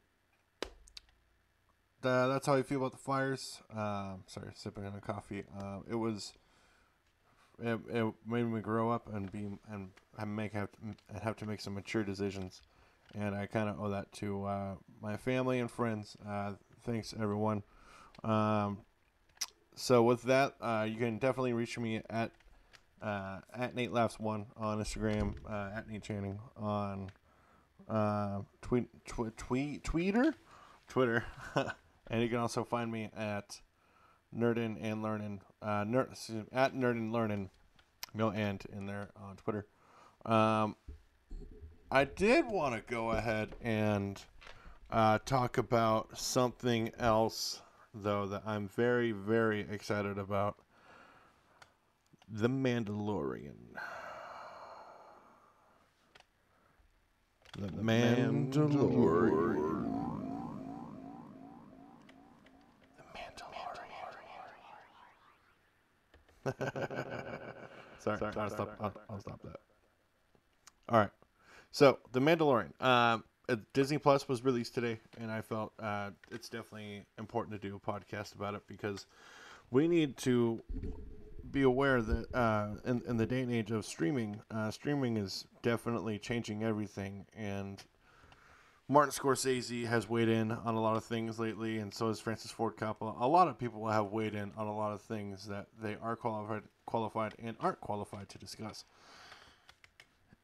uh, 2.05 2.29
that's 2.29 2.47
how 2.47 2.55
I 2.55 2.63
feel 2.63 2.79
about 2.79 2.93
the 2.93 2.99
fires. 2.99 3.61
Um, 3.75 4.25
sorry, 4.27 4.51
sipping 4.55 4.87
on 4.87 4.95
a 4.95 5.01
coffee. 5.01 5.45
Uh, 5.59 5.79
it 5.91 5.95
was. 5.95 6.35
It, 7.63 7.79
it 7.91 8.13
made 8.27 8.45
me 8.45 8.61
grow 8.61 8.91
up 8.91 9.13
and 9.13 9.31
be 9.31 9.47
and 9.71 9.91
make 10.27 10.53
have 10.53 10.69
to, 10.73 11.23
have 11.23 11.37
to 11.37 11.47
make 11.47 11.61
some 11.61 11.75
mature 11.75 12.03
decisions, 12.03 12.63
and 13.15 13.35
I 13.35 13.47
kind 13.47 13.69
of 13.69 13.81
owe 13.81 13.91
that 13.91 14.11
to 14.15 14.45
uh, 14.45 14.75
my 15.01 15.17
family 15.17 15.61
and 15.61 15.71
friends. 15.71 16.17
Uh, 16.27 16.55
thanks 16.85 17.15
everyone. 17.21 17.63
Um, 18.25 18.79
so 19.75 20.03
with 20.03 20.23
that, 20.23 20.55
uh, 20.61 20.87
you 20.89 20.97
can 20.97 21.19
definitely 21.19 21.53
reach 21.53 21.79
me 21.79 22.03
at 22.11 22.33
uh, 23.03 23.41
at 23.55 23.75
Nate 23.75 23.93
Laughs 23.93 24.19
one 24.19 24.47
on 24.57 24.79
Instagram, 24.79 25.35
uh, 25.49 25.71
at 25.77 25.89
Nate 25.89 26.03
Channing 26.03 26.39
on 26.57 27.11
uh, 27.89 28.41
tweet 28.61 28.89
tw- 29.05 29.37
tweet 29.37 29.83
tweeter, 29.83 30.35
Twitter, 30.89 31.25
and 32.13 32.23
you 32.23 32.29
can 32.29 32.39
also 32.39 32.63
find 32.63 32.93
me 32.93 33.11
at 33.17 33.61
Nerdin 34.37 34.77
and 34.81 35.03
Learning, 35.03 35.41
uh, 35.61 35.85
nerd, 35.85 36.47
at 36.53 36.75
Nerdin 36.75 37.11
Learning, 37.11 37.51
no 38.15 38.31
and 38.31 38.63
in 38.73 38.87
there 38.87 39.09
on 39.17 39.37
Twitter. 39.37 39.67
Um, 40.25 40.77
I 41.91 42.05
did 42.05 42.47
want 42.47 42.75
to 42.75 42.83
go 42.93 43.11
ahead 43.11 43.57
and 43.61 44.23
uh, 44.91 45.19
talk 45.25 45.59
about 45.59 46.17
something 46.17 46.93
else 46.99 47.61
though 47.95 48.27
that 48.27 48.43
I'm 48.47 48.69
very, 48.69 49.13
very 49.13 49.67
excited 49.71 50.19
about 50.19 50.57
The 52.29 52.49
Mandalorian. 52.49 53.77
The, 57.59 57.67
the 57.67 57.83
Mandalorian. 57.83 58.53
Mandalorian. 58.53 59.83
The 66.45 66.53
Mandalorian. 66.55 67.39
Sorry, 68.03 68.19
sorry, 68.19 68.35
sorry, 68.35 68.51
stop. 68.51 68.77
I'll, 68.81 68.95
I'll 69.09 69.21
stop 69.21 69.43
that. 69.43 69.61
All 70.89 70.99
right. 70.99 71.11
So, 71.71 71.99
The 72.13 72.21
Mandalorian. 72.21 72.81
Um, 72.83 73.25
uh, 73.49 73.57
Disney 73.73 73.99
Plus 73.99 74.29
was 74.29 74.45
released 74.45 74.75
today, 74.75 75.01
and 75.21 75.31
I 75.31 75.41
felt 75.41 75.73
uh, 75.79 76.11
it's 76.31 76.49
definitely 76.49 77.05
important 77.19 77.61
to 77.61 77.69
do 77.69 77.77
a 77.77 77.81
podcast 77.81 78.35
about 78.35 78.55
it 78.55 78.63
because 78.67 79.07
we 79.71 79.89
need 79.89 80.17
to 80.19 80.63
be 81.51 81.63
aware 81.63 82.01
that 82.03 82.35
uh, 82.35 82.69
in, 82.85 83.03
in 83.07 83.17
the 83.17 83.27
day 83.27 83.41
and 83.41 83.53
age 83.53 83.71
of 83.71 83.85
streaming, 83.85 84.41
uh, 84.51 84.71
streaming 84.71 85.17
is 85.17 85.45
definitely 85.63 86.19
changing 86.19 86.63
everything. 86.63 87.27
And 87.37 87.83
Martin 88.93 89.11
Scorsese 89.11 89.87
has 89.87 90.07
weighed 90.07 90.29
in 90.29 90.53
on 90.53 90.75
a 90.75 90.81
lot 90.81 90.99
of 90.99 91.05
things 91.05 91.39
lately, 91.39 91.79
and 91.79 91.95
so 91.95 92.09
has 92.09 92.21
Francis 92.21 92.51
Ford 92.51 92.77
Coppola. 92.77 93.19
A 93.19 93.27
lot 93.27 93.49
of 93.49 93.59
people 93.59 93.89
have 93.89 94.13
weighed 94.13 94.35
in 94.35 94.53
on 94.55 94.67
a 94.67 94.77
lot 94.77 94.93
of 94.93 95.01
things 95.01 95.47
that 95.47 95.69
they 95.81 95.97
are 96.03 96.15
qualified, 96.15 96.65
qualified 96.85 97.35
and 97.43 97.57
aren't 97.59 97.81
qualified 97.81 98.29
to 98.29 98.37
discuss. 98.37 98.85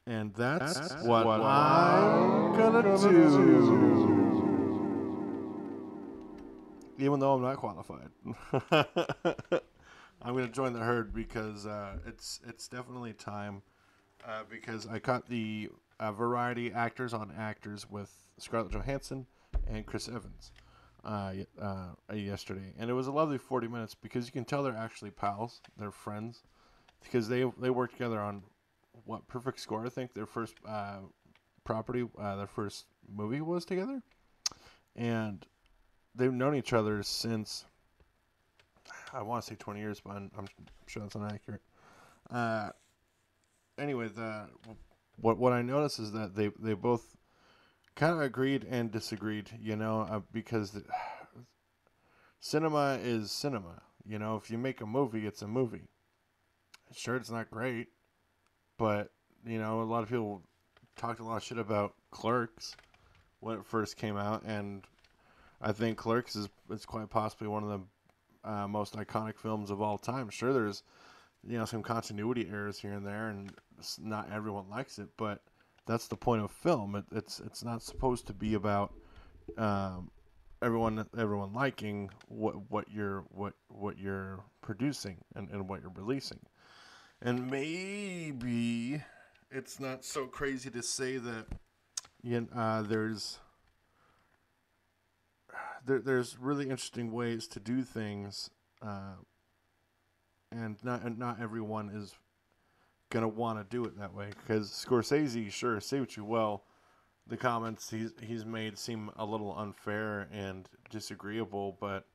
And 0.07 0.33
that's, 0.33 0.79
that's 0.79 0.95
what, 1.03 1.27
what, 1.27 1.41
I'm 1.41 2.55
gonna, 2.57 2.81
gonna 2.81 2.97
do. 2.97 3.29
do. 3.29 4.15
Even 6.97 7.19
though 7.19 7.35
I'm 7.35 7.43
not 7.43 7.57
qualified. 7.57 8.09
I'm 10.23 10.33
gonna 10.33 10.47
join 10.47 10.73
the 10.73 10.79
herd 10.79 11.13
because 11.13 11.67
uh, 11.67 11.99
it's 12.07 12.39
it's 12.47 12.67
definitely 12.67 13.13
time. 13.13 13.61
Uh, 14.27 14.41
because 14.49 14.87
I 14.87 14.97
caught 14.97 15.29
the 15.29 15.69
uh, 15.99 16.11
variety 16.11 16.71
actors 16.71 17.13
on 17.13 17.31
actors 17.37 17.89
with 17.89 18.11
Scarlett 18.37 18.71
Johansson 18.71 19.25
and 19.67 19.85
Chris 19.85 20.07
Evans 20.07 20.51
uh, 21.03 21.33
uh, 21.61 22.13
yesterday, 22.13 22.73
and 22.77 22.89
it 22.89 22.93
was 22.93 23.07
a 23.07 23.11
lovely 23.11 23.37
40 23.37 23.67
minutes 23.67 23.95
because 23.95 24.25
you 24.25 24.31
can 24.31 24.45
tell 24.45 24.63
they're 24.63 24.75
actually 24.75 25.11
pals, 25.11 25.61
they're 25.77 25.91
friends, 25.91 26.43
because 27.03 27.27
they 27.27 27.45
they 27.59 27.69
work 27.69 27.91
together 27.91 28.19
on 28.19 28.43
what 29.05 29.27
Perfect 29.27 29.59
Score. 29.59 29.85
I 29.85 29.89
think 29.89 30.13
their 30.13 30.25
first 30.25 30.55
uh, 30.67 30.99
property, 31.63 32.05
uh, 32.17 32.35
their 32.35 32.47
first 32.47 32.85
movie 33.07 33.41
was 33.41 33.65
together, 33.65 34.01
and 34.95 35.45
they've 36.15 36.33
known 36.33 36.55
each 36.55 36.73
other 36.73 37.01
since 37.03 37.65
I 39.13 39.21
want 39.21 39.43
to 39.43 39.49
say 39.49 39.55
twenty 39.55 39.79
years, 39.79 40.01
but 40.01 40.15
I'm, 40.15 40.31
I'm 40.37 40.47
sure 40.87 41.01
that's 41.01 41.15
inaccurate. 41.15 41.61
Uh, 42.29 42.69
anyway, 43.77 44.09
the 44.09 44.47
what 45.21 45.37
what 45.37 45.53
I 45.53 45.61
noticed 45.61 45.99
is 45.99 46.11
that 46.13 46.35
they 46.35 46.51
they 46.59 46.73
both 46.73 47.15
kind 47.95 48.13
of 48.13 48.21
agreed 48.21 48.65
and 48.69 48.91
disagreed. 48.91 49.51
You 49.59 49.75
know, 49.75 50.01
uh, 50.01 50.21
because 50.31 50.71
the, 50.71 50.83
cinema 52.39 52.99
is 53.01 53.31
cinema. 53.31 53.81
You 54.05 54.19
know, 54.19 54.35
if 54.35 54.49
you 54.49 54.57
make 54.57 54.81
a 54.81 54.85
movie, 54.85 55.27
it's 55.27 55.41
a 55.41 55.47
movie. 55.47 55.89
Sure, 56.91 57.15
it's 57.15 57.29
not 57.29 57.51
great 57.51 57.89
but 58.79 59.11
you 59.45 59.59
know, 59.59 59.81
a 59.81 59.83
lot 59.83 60.01
of 60.01 60.09
people 60.09 60.41
talked 60.95 61.19
a 61.19 61.23
lot 61.23 61.37
of 61.37 61.43
shit 61.43 61.59
about 61.59 61.93
Clerks 62.09 62.75
when 63.41 63.59
it 63.59 63.65
first 63.65 63.97
came 63.97 64.17
out, 64.17 64.41
and 64.43 64.83
I 65.61 65.71
think 65.71 65.99
Clerks 65.99 66.35
is 66.35 66.49
is 66.71 66.85
quite 66.87 67.11
possibly 67.11 67.47
one 67.47 67.63
of 67.63 67.69
the 67.69 68.49
uh, 68.49 68.67
most 68.67 68.95
iconic 68.95 69.37
films 69.37 69.69
of 69.69 69.81
all 69.81 69.99
time. 69.99 70.29
Sure, 70.29 70.53
there's 70.53 70.81
you 71.47 71.57
know 71.57 71.65
some 71.65 71.83
continuity 71.83 72.47
errors 72.51 72.79
here 72.79 72.93
and 72.93 73.05
there, 73.05 73.29
and 73.29 73.51
not 73.99 74.31
everyone 74.31 74.69
likes 74.69 74.99
it, 74.99 75.09
but 75.17 75.41
that's 75.85 76.07
the 76.07 76.15
point 76.15 76.41
of 76.41 76.51
film. 76.51 76.95
It, 76.95 77.05
it's 77.11 77.39
it's 77.39 77.63
not 77.63 77.81
supposed 77.81 78.27
to 78.27 78.33
be 78.33 78.55
about 78.55 78.93
um, 79.57 80.11
everyone 80.61 81.05
everyone 81.17 81.53
liking 81.53 82.09
what 82.27 82.69
what 82.69 82.91
you're 82.91 83.25
what 83.29 83.53
what 83.69 83.97
you're 83.97 84.43
producing 84.61 85.17
and, 85.35 85.49
and 85.49 85.69
what 85.69 85.81
you're 85.81 85.93
releasing. 85.95 86.39
And 87.21 87.49
maybe 87.49 89.01
it's 89.51 89.79
not 89.79 90.05
so 90.05 90.25
crazy 90.25 90.69
to 90.69 90.81
say 90.81 91.17
that 91.17 91.47
you 92.21 92.41
know, 92.41 92.47
uh, 92.55 92.81
there's 92.81 93.39
there, 95.85 95.99
there's 95.99 96.37
really 96.37 96.65
interesting 96.65 97.11
ways 97.11 97.47
to 97.47 97.59
do 97.59 97.83
things, 97.83 98.49
uh, 98.81 99.15
and 100.51 100.77
not 100.83 101.17
not 101.17 101.41
everyone 101.41 101.89
is 101.89 102.15
gonna 103.09 103.27
want 103.27 103.59
to 103.59 103.75
do 103.75 103.85
it 103.85 103.97
that 103.97 104.13
way. 104.13 104.29
Because 104.29 104.69
Scorsese, 104.69 105.51
sure, 105.51 105.79
say 105.79 105.99
what 105.99 106.15
you 106.15 106.23
will, 106.23 106.63
the 107.27 107.37
comments 107.37 107.89
he's 107.89 108.11
he's 108.21 108.45
made 108.45 108.77
seem 108.77 109.11
a 109.17 109.25
little 109.25 109.55
unfair 109.57 110.27
and 110.31 110.67
disagreeable, 110.89 111.77
but 111.79 112.05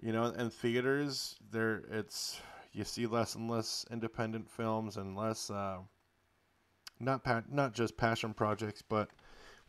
you 0.00 0.12
know, 0.12 0.26
in 0.26 0.50
theaters, 0.50 1.36
there 1.50 1.82
it's 1.90 2.40
you 2.72 2.84
see 2.84 3.06
less 3.06 3.34
and 3.34 3.50
less 3.50 3.84
independent 3.90 4.50
films 4.50 4.96
and 4.96 5.16
less 5.16 5.50
uh, 5.50 5.78
not 6.98 7.24
pa- 7.24 7.42
not 7.50 7.74
just 7.74 7.96
passion 7.96 8.34
projects, 8.34 8.82
but 8.82 9.10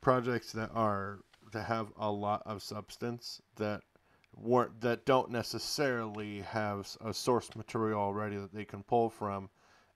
projects 0.02 0.52
that 0.54 0.72
are 0.74 1.20
that 1.52 1.64
have 1.64 1.92
a 1.98 2.10
lot 2.10 2.42
of 2.46 2.64
substance 2.64 3.42
that 3.58 3.82
that 4.80 5.06
don't 5.06 5.30
necessarily 5.30 6.42
have 6.42 6.88
a 7.06 7.14
source 7.14 7.56
material 7.56 8.00
already 8.00 8.38
that 8.38 8.54
they 8.54 8.66
can 8.66 8.84
pull 8.84 9.10
from 9.10 9.50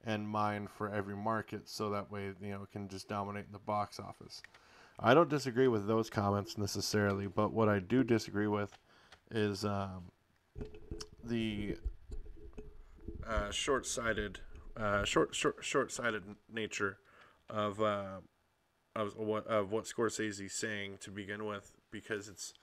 and 0.06 0.28
mine 0.28 0.68
for 0.68 0.94
every 0.94 1.16
market, 1.16 1.68
so 1.68 1.90
that 1.90 2.12
way 2.12 2.32
you 2.42 2.52
know 2.52 2.64
it 2.64 2.72
can 2.72 2.88
just 2.88 3.08
dominate 3.08 3.46
in 3.46 3.52
the 3.52 3.60
box 3.60 4.00
office. 4.00 4.42
I 5.00 5.14
don't 5.14 5.30
disagree 5.30 5.68
with 5.68 5.88
those 5.88 6.10
comments 6.10 6.58
necessarily, 6.58 7.28
but 7.28 7.52
what 7.52 7.68
I 7.68 7.80
do 7.80 8.04
disagree 8.04 8.48
with 8.48 8.78
is 9.32 9.66
um, 9.66 10.12
the 11.24 11.76
uh, 13.28 13.52
short-sighted, 13.52 14.40
uh, 14.78 15.04
short, 15.04 15.34
short, 15.34 15.58
short-sighted 15.62 16.24
nature 16.54 17.00
of 17.50 17.82
uh, 17.82 18.20
of 18.96 19.18
what 19.18 19.48
of 19.48 19.72
what 19.72 19.86
Scorsese's 19.86 20.54
saying 20.54 21.00
to 21.02 21.10
begin 21.10 21.46
with, 21.46 21.72
because 21.92 22.30
it's 22.30 22.54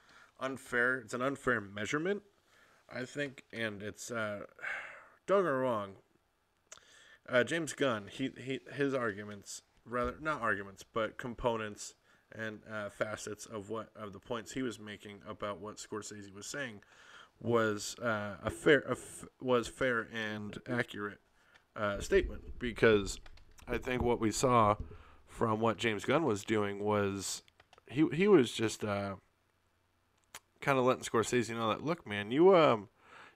unfair. 0.43 0.99
It's 0.99 1.15
an 1.15 1.23
unfair 1.23 1.61
measurement, 1.61 2.23
I 2.93 3.05
think, 3.05 3.45
and 3.53 3.83
it's 3.83 4.11
uh, 4.11 4.41
don't 5.27 5.45
get 5.45 5.49
wrong. 5.49 5.93
Uh, 7.29 7.45
James 7.45 7.73
Gunn, 7.73 8.09
he, 8.11 8.31
he 8.37 8.61
his 8.75 8.93
arguments, 8.93 9.63
rather 9.87 10.17
not 10.21 10.43
arguments, 10.43 10.85
but 10.93 11.17
components 11.17 11.95
and 12.35 12.61
uh, 12.71 12.91
facets 12.91 13.47
of 13.47 13.71
what 13.71 13.89
of 13.97 14.13
the 14.13 14.19
points 14.19 14.53
he 14.53 14.63
was 14.63 14.79
making 14.79 15.21
about 15.29 15.61
what 15.61 15.77
Scorsese 15.77 16.35
was 16.35 16.47
saying 16.47 16.81
was 17.41 17.97
uh, 18.03 18.37
a 18.43 18.51
fair 18.51 18.81
a 18.81 18.93
f- 18.93 19.25
was 19.41 19.69
fair 19.69 20.09
and 20.13 20.59
accurate 20.69 21.19
uh, 21.77 22.01
statement 22.01 22.43
because 22.59 23.19
I 23.69 23.79
think 23.79 24.03
what 24.03 24.21
we 24.21 24.31
saw 24.31 24.77
from 25.27 25.61
what 25.61 25.77
James 25.77 26.05
Gunn 26.05 26.25
was 26.25 26.45
doing 26.45 26.81
was 26.81 27.43
he 27.89 28.07
he 28.13 28.29
was 28.29 28.53
just 28.53 28.85
uh, 28.85 29.17
kind 30.63 30.79
of 30.79 30.87
letting 30.87 31.03
Scorsese 31.03 31.55
know 31.55 31.69
that 31.69 31.85
look, 31.85 32.07
man, 32.07 32.31
you 32.31 32.57
um 32.57 32.89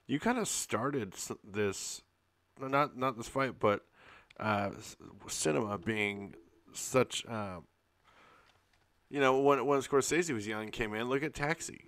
you 0.07 0.19
kind 0.19 0.39
of 0.39 0.47
started 0.47 1.13
this 1.43 2.01
not 2.59 2.97
not 2.97 3.17
this 3.17 3.27
fight, 3.27 3.59
but 3.59 3.85
uh, 4.39 4.71
cinema 5.27 5.77
being 5.77 6.33
such. 6.73 7.25
Uh, 7.27 7.59
you 9.09 9.19
know, 9.19 9.39
when 9.39 9.65
when 9.65 9.79
Scorsese 9.81 10.33
was 10.33 10.47
young, 10.47 10.69
came 10.69 10.93
in. 10.93 11.09
Look 11.09 11.23
at 11.23 11.33
Taxi. 11.33 11.85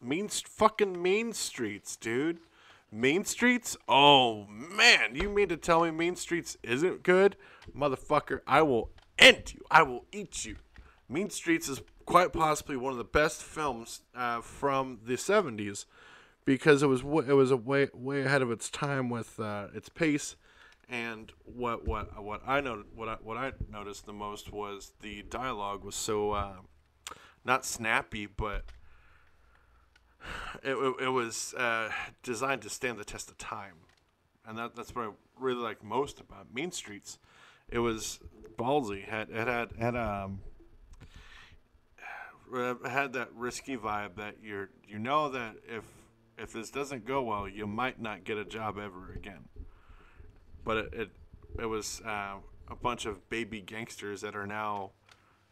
Mean 0.00 0.28
fucking 0.28 1.00
Mean 1.00 1.32
Streets, 1.32 1.96
dude. 1.96 2.40
Mean 2.90 3.24
Streets? 3.24 3.76
Oh 3.88 4.46
man, 4.46 5.14
you 5.14 5.28
mean 5.28 5.48
to 5.48 5.56
tell 5.56 5.84
me 5.84 5.90
Mean 5.90 6.16
Streets 6.16 6.56
isn't 6.62 7.02
good, 7.02 7.36
motherfucker? 7.76 8.40
I 8.46 8.62
will 8.62 8.90
end 9.18 9.54
you. 9.54 9.62
I 9.70 9.82
will 9.82 10.04
eat 10.12 10.44
you. 10.44 10.56
Mean 11.12 11.30
Streets 11.30 11.68
is 11.68 11.82
quite 12.06 12.32
possibly 12.32 12.76
one 12.76 12.92
of 12.92 12.98
the 12.98 13.04
best 13.04 13.42
films 13.42 14.00
uh, 14.14 14.40
from 14.40 15.00
the 15.04 15.14
'70s 15.14 15.84
because 16.44 16.82
it 16.82 16.86
was 16.86 17.02
it 17.02 17.34
was 17.34 17.50
a 17.50 17.56
way 17.56 17.88
way 17.92 18.22
ahead 18.22 18.42
of 18.42 18.50
its 18.50 18.70
time 18.70 19.10
with 19.10 19.38
uh, 19.38 19.68
its 19.74 19.88
pace. 19.88 20.36
And 20.88 21.32
what 21.44 21.86
what 21.86 22.22
what 22.22 22.42
I 22.46 22.60
know 22.60 22.84
what 22.94 23.08
I, 23.08 23.16
what 23.22 23.36
I 23.36 23.52
noticed 23.70 24.06
the 24.06 24.12
most 24.12 24.52
was 24.52 24.92
the 25.00 25.22
dialogue 25.22 25.84
was 25.84 25.94
so 25.94 26.32
uh, 26.32 26.56
not 27.44 27.64
snappy, 27.64 28.26
but 28.26 28.64
it, 30.62 30.72
it, 30.72 30.94
it 31.04 31.08
was 31.08 31.54
uh, 31.54 31.90
designed 32.22 32.62
to 32.62 32.70
stand 32.70 32.98
the 32.98 33.04
test 33.04 33.30
of 33.30 33.38
time, 33.38 33.76
and 34.46 34.58
that 34.58 34.74
that's 34.74 34.94
what 34.94 35.06
I 35.06 35.10
really 35.38 35.62
like 35.62 35.84
most 35.84 36.20
about 36.20 36.52
Mean 36.52 36.72
Streets. 36.72 37.18
It 37.68 37.78
was 37.78 38.20
ballsy. 38.58 39.06
had 39.08 39.30
it 39.30 39.46
had 39.46 39.72
had 39.78 39.96
um 39.96 40.40
had 42.52 43.12
that 43.14 43.28
risky 43.34 43.76
vibe 43.76 44.16
that 44.16 44.36
you're 44.42 44.70
you 44.86 44.98
know 44.98 45.28
that 45.30 45.56
if 45.66 45.84
if 46.38 46.52
this 46.52 46.70
doesn't 46.70 47.06
go 47.06 47.22
well, 47.22 47.48
you 47.48 47.66
might 47.66 48.00
not 48.00 48.24
get 48.24 48.36
a 48.38 48.44
job 48.44 48.78
ever 48.78 49.12
again. 49.14 49.48
But 50.64 50.76
it 50.76 50.94
it, 50.94 51.10
it 51.60 51.66
was 51.66 52.00
uh, 52.04 52.36
a 52.68 52.76
bunch 52.76 53.06
of 53.06 53.28
baby 53.28 53.60
gangsters 53.60 54.22
that 54.22 54.34
are 54.34 54.46
now, 54.46 54.92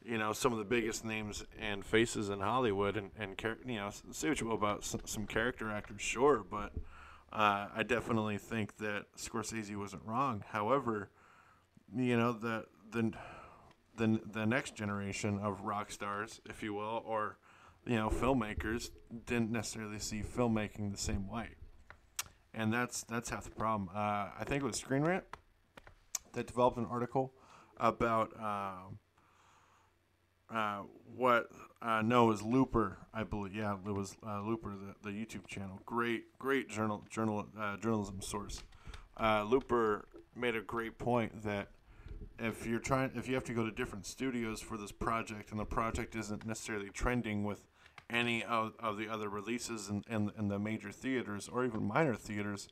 you 0.03 0.19
know, 0.19 0.33
some 0.33 0.53
of 0.53 0.59
the 0.59 0.65
biggest 0.65 1.05
names 1.05 1.45
and 1.59 1.85
faces 1.85 2.29
in 2.29 2.41
Hollywood, 2.41 2.97
and 2.97 3.11
and 3.19 3.41
you 3.67 3.77
know, 3.77 3.91
say 4.13 4.29
what 4.29 4.41
you 4.41 4.47
will 4.49 4.55
about 4.55 4.85
some, 4.85 5.03
some 5.05 5.27
character 5.27 5.71
actors, 5.71 6.01
sure, 6.01 6.45
but 6.49 6.73
uh, 7.33 7.69
I 7.75 7.83
definitely 7.83 8.39
think 8.39 8.79
that 8.79 9.05
Scorsese 9.17 9.77
wasn't 9.77 10.03
wrong. 10.05 10.43
However, 10.49 11.11
you 11.97 12.17
know 12.17 12.33
the 12.33 12.65
the 12.91 13.13
the 14.01 14.21
the 14.33 14.47
next 14.47 14.75
generation 14.75 15.39
of 15.39 15.61
rock 15.61 15.93
stars, 15.93 16.41
if 16.49 16.63
you 16.63 16.75
will, 16.75 17.03
or 17.07 17.37
you 17.87 17.97
know, 17.97 18.09
filmmakers 18.09 18.91
didn't 19.27 19.53
necessarily 19.53 19.99
see 19.99 20.23
filmmaking 20.23 20.91
the 20.91 20.99
same 20.99 21.29
way, 21.29 21.51
and 22.55 22.73
that's 22.73 23.05
that's 23.05 23.31
half 23.31 23.45
the 23.45 23.51
problem. 23.51 23.91
Uh, 23.95 24.29
I 24.39 24.45
think 24.45 24.63
it 24.63 24.67
was 24.67 24.77
Screen 24.77 25.03
Rant 25.03 25.25
that 26.33 26.47
developed 26.47 26.79
an 26.79 26.87
article 26.91 27.35
about 27.77 28.33
uh, 28.41 28.89
uh, 30.55 30.83
what 31.15 31.49
uh, 31.83 32.03
no, 32.03 32.25
it 32.25 32.29
was 32.29 32.43
Looper, 32.43 32.99
I 33.13 33.23
believe. 33.23 33.55
Yeah, 33.55 33.75
it 33.75 33.93
was 33.93 34.17
uh, 34.27 34.41
Looper, 34.41 34.71
the, 34.71 35.11
the 35.11 35.17
YouTube 35.17 35.47
channel. 35.47 35.81
Great, 35.85 36.39
great 36.39 36.69
journal, 36.69 37.05
journal, 37.11 37.47
uh, 37.59 37.77
journalism 37.77 38.21
source. 38.21 38.63
Uh, 39.19 39.45
Looper 39.45 40.07
made 40.35 40.57
a 40.57 40.63
great 40.63 40.99
point 40.99 41.43
that 41.43 41.69
if 42.39 42.67
you're 42.67 42.81
trying, 42.81 43.11
if 43.15 43.29
you 43.29 43.35
have 43.35 43.45
to 43.45 43.55
go 43.55 43.65
to 43.65 43.71
different 43.71 44.07
studios 44.07 44.61
for 44.61 44.77
this 44.77 44.93
project, 44.93 45.51
and 45.51 45.61
the 45.61 45.65
project 45.65 46.15
isn't 46.15 46.47
necessarily 46.47 46.89
trending 46.91 47.45
with 47.45 47.67
any 48.09 48.43
of, 48.45 48.73
of 48.81 48.97
the 48.97 49.09
other 49.09 49.29
releases 49.29 49.89
in, 49.89 50.03
in, 50.09 50.31
in 50.39 50.49
the 50.49 50.59
major 50.59 50.91
theaters 50.91 51.49
or 51.49 51.65
even 51.65 51.83
minor 51.83 52.15
theaters, 52.15 52.69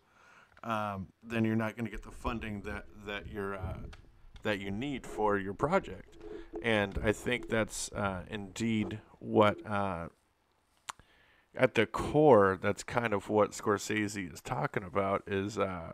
um, 0.64 1.08
then 1.22 1.44
you're 1.44 1.56
not 1.56 1.76
going 1.76 1.84
to 1.84 1.90
get 1.90 2.02
the 2.02 2.10
funding 2.10 2.62
that 2.62 2.84
that 3.06 3.28
you're 3.30 3.54
uh, 3.54 3.78
that 4.42 4.58
you 4.58 4.70
need 4.70 5.06
for 5.06 5.38
your 5.38 5.54
project. 5.54 6.16
And 6.62 6.98
I 7.02 7.12
think 7.12 7.48
that's 7.48 7.92
uh, 7.92 8.22
indeed 8.28 9.00
what 9.20 9.64
uh, 9.66 10.08
at 11.54 11.74
the 11.74 11.86
core 11.86 12.58
that's 12.60 12.82
kind 12.82 13.12
of 13.12 13.28
what 13.28 13.52
Scorsese 13.52 14.32
is 14.32 14.40
talking 14.40 14.82
about 14.82 15.22
is 15.26 15.58
uh, 15.58 15.92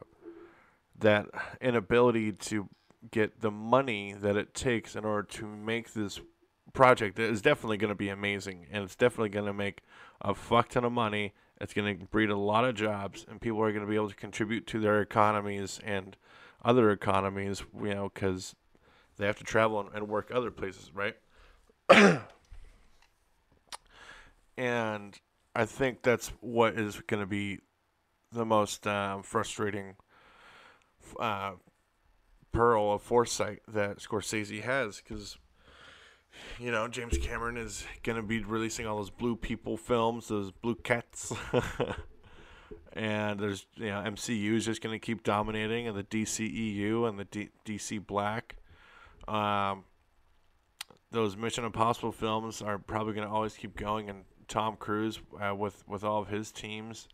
that 0.98 1.26
inability 1.60 2.32
to 2.32 2.68
get 3.10 3.40
the 3.40 3.50
money 3.50 4.14
that 4.14 4.36
it 4.36 4.54
takes 4.54 4.96
in 4.96 5.04
order 5.04 5.22
to 5.22 5.46
make 5.46 5.92
this 5.92 6.20
project 6.72 7.18
is 7.18 7.42
definitely 7.42 7.76
going 7.76 7.90
to 7.90 7.94
be 7.94 8.08
amazing, 8.08 8.66
and 8.70 8.84
it's 8.84 8.96
definitely 8.96 9.28
going 9.30 9.46
to 9.46 9.52
make 9.52 9.82
a 10.20 10.34
fuck 10.34 10.68
ton 10.70 10.84
of 10.84 10.92
money. 10.92 11.32
It's 11.60 11.72
going 11.72 11.98
to 11.98 12.04
breed 12.06 12.30
a 12.30 12.36
lot 12.36 12.64
of 12.64 12.74
jobs, 12.74 13.24
and 13.28 13.40
people 13.40 13.62
are 13.62 13.72
going 13.72 13.84
to 13.84 13.90
be 13.90 13.94
able 13.96 14.10
to 14.10 14.16
contribute 14.16 14.66
to 14.68 14.80
their 14.80 15.00
economies 15.00 15.80
and 15.84 16.16
other 16.64 16.90
economies, 16.90 17.62
you 17.80 17.94
know, 17.94 18.10
because 18.12 18.56
they 19.16 19.26
have 19.26 19.38
to 19.38 19.44
travel 19.44 19.88
and 19.94 20.08
work 20.08 20.30
other 20.32 20.50
places, 20.50 20.90
right? 20.92 21.14
and 24.56 25.20
I 25.54 25.64
think 25.66 26.02
that's 26.02 26.32
what 26.40 26.74
is 26.74 27.00
going 27.06 27.20
to 27.22 27.26
be 27.26 27.60
the 28.32 28.44
most 28.44 28.86
um, 28.86 29.22
frustrating 29.22 29.94
uh, 31.18 31.52
pearl 32.54 32.92
of 32.92 33.02
foresight 33.02 33.60
that 33.68 33.98
Scorsese 33.98 34.62
has, 34.62 35.02
because 35.02 35.36
you 36.58 36.70
know, 36.70 36.88
James 36.88 37.18
Cameron 37.18 37.56
is 37.56 37.84
going 38.02 38.16
to 38.16 38.22
be 38.22 38.42
releasing 38.42 38.86
all 38.86 38.96
those 38.96 39.10
blue 39.10 39.36
people 39.36 39.76
films, 39.76 40.28
those 40.28 40.50
blue 40.50 40.74
cats. 40.74 41.32
and 42.92 43.38
there's, 43.38 43.66
you 43.76 43.86
know, 43.86 44.02
MCU 44.06 44.54
is 44.54 44.64
just 44.64 44.82
going 44.82 44.94
to 44.94 44.98
keep 44.98 45.22
dominating, 45.22 45.88
and 45.88 45.96
the 45.96 46.04
DCEU 46.04 47.08
and 47.08 47.18
the 47.18 47.24
D- 47.24 47.50
DC 47.64 48.04
Black. 48.06 48.56
Um, 49.26 49.84
those 51.10 51.36
Mission 51.36 51.64
Impossible 51.64 52.12
films 52.12 52.62
are 52.62 52.78
probably 52.78 53.14
going 53.14 53.26
to 53.26 53.32
always 53.32 53.54
keep 53.54 53.76
going, 53.76 54.08
and 54.08 54.24
Tom 54.48 54.76
Cruise 54.76 55.20
uh, 55.40 55.54
with 55.54 55.86
with 55.88 56.04
all 56.04 56.22
of 56.22 56.28
his 56.28 56.52
teams. 56.52 57.08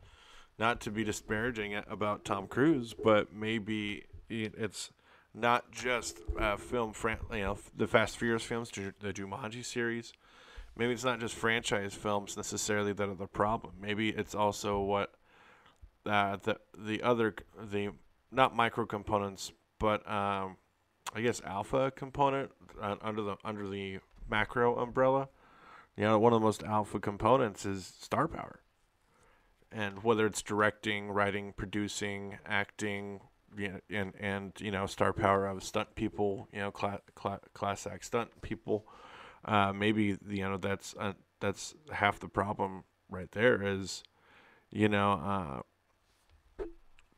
Not 0.59 0.81
to 0.83 0.91
be 0.91 1.05
disparaging 1.05 1.75
about 1.89 2.27
Tom 2.27 2.47
Cruise, 2.47 2.93
but 2.93 3.33
maybe 3.33 4.05
it's 4.29 4.91
not 5.35 5.71
just 5.71 6.21
uh, 6.39 6.57
film, 6.57 6.93
fran- 6.93 7.19
you 7.31 7.41
know, 7.41 7.59
the 7.77 7.87
Fast 7.87 8.19
Furious 8.19 8.43
films, 8.43 8.71
the 8.71 9.13
Jumanji 9.13 9.65
series. 9.65 10.13
Maybe 10.77 10.93
it's 10.93 11.05
not 11.05 11.21
just 11.21 11.35
franchise 11.35 11.95
films 11.95 12.37
necessarily 12.37 12.93
that 12.93 13.09
are 13.09 13.15
the 13.15 13.27
problem. 13.27 13.75
Maybe 13.81 14.11
it's 14.11 14.35
also 14.35 14.81
what 14.81 15.15
uh, 16.07 16.37
the 16.37 16.59
the 16.79 17.03
other 17.03 17.35
the 17.61 17.91
not 18.31 18.55
micro 18.55 18.87
components, 18.87 19.53
but 19.79 20.09
um, 20.11 20.57
I 21.15 21.21
guess 21.21 21.43
alpha 21.45 21.93
component 21.95 22.51
uh, 22.81 22.97
under 23.03 23.23
the 23.23 23.37
under 23.45 23.69
the 23.69 23.99
macro 24.29 24.79
umbrella. 24.79 25.29
You 25.97 26.05
know, 26.05 26.19
one 26.19 26.33
of 26.33 26.41
the 26.41 26.45
most 26.45 26.63
alpha 26.63 26.99
components 27.01 27.67
is 27.67 27.93
star 28.01 28.29
power, 28.29 28.61
and 29.71 30.03
whether 30.03 30.25
it's 30.25 30.41
directing, 30.41 31.11
writing, 31.11 31.53
producing, 31.55 32.39
acting, 32.47 33.21
and 33.91 34.13
and 34.19 34.53
you 34.61 34.71
know 34.71 34.87
star 34.87 35.13
power 35.13 35.47
of 35.47 35.63
stunt 35.63 35.95
people, 35.95 36.49
you 36.53 36.61
know 36.61 36.71
class 36.71 37.01
class, 37.15 37.41
class 37.55 37.87
act 37.87 38.05
stunt 38.05 38.43
people. 38.43 38.87
Uh, 39.45 39.73
maybe 39.73 40.19
you 40.29 40.43
know 40.43 40.57
that's 40.57 40.95
uh, 40.99 41.13
that's 41.41 41.75
half 41.93 42.21
the 42.21 42.29
problem 42.29 42.85
right 43.11 43.31
there. 43.33 43.63
Is 43.63 44.03
you 44.71 44.89
know 44.89 45.63
uh, 46.59 46.65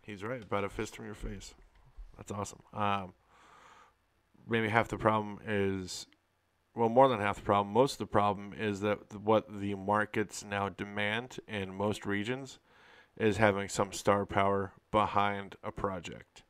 he's 0.02 0.22
right 0.22 0.42
about 0.42 0.64
a 0.64 0.68
fist 0.68 0.96
from 0.96 1.06
your 1.06 1.14
face. 1.14 1.54
That's 2.16 2.32
awesome. 2.32 2.62
Um, 2.72 3.14
maybe 4.48 4.68
half 4.68 4.88
the 4.88 4.98
problem 4.98 5.40
is, 5.46 6.06
well, 6.74 6.88
more 6.88 7.08
than 7.08 7.20
half 7.20 7.36
the 7.36 7.42
problem. 7.42 7.72
Most 7.72 7.94
of 7.94 7.98
the 7.98 8.06
problem 8.06 8.52
is 8.52 8.80
that 8.80 8.98
what 9.20 9.60
the 9.60 9.74
markets 9.74 10.44
now 10.44 10.68
demand 10.68 11.38
in 11.48 11.74
most 11.74 12.06
regions 12.06 12.58
is 13.18 13.36
having 13.36 13.68
some 13.68 13.92
star 13.92 14.26
power 14.26 14.72
behind 14.90 15.56
a 15.62 15.70
project. 15.70 16.42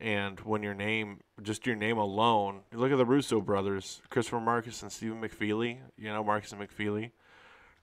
And 0.00 0.40
when 0.40 0.62
your 0.62 0.74
name, 0.74 1.20
just 1.42 1.66
your 1.66 1.76
name 1.76 1.96
alone, 1.96 2.62
look 2.72 2.90
at 2.90 2.98
the 2.98 3.06
Russo 3.06 3.40
brothers, 3.40 4.02
Christopher 4.10 4.40
Markus 4.40 4.82
and 4.82 4.90
Stephen 4.90 5.20
McFeely, 5.20 5.78
you 5.96 6.08
know, 6.08 6.24
Markus 6.24 6.52
and 6.52 6.60
McFeely, 6.60 7.12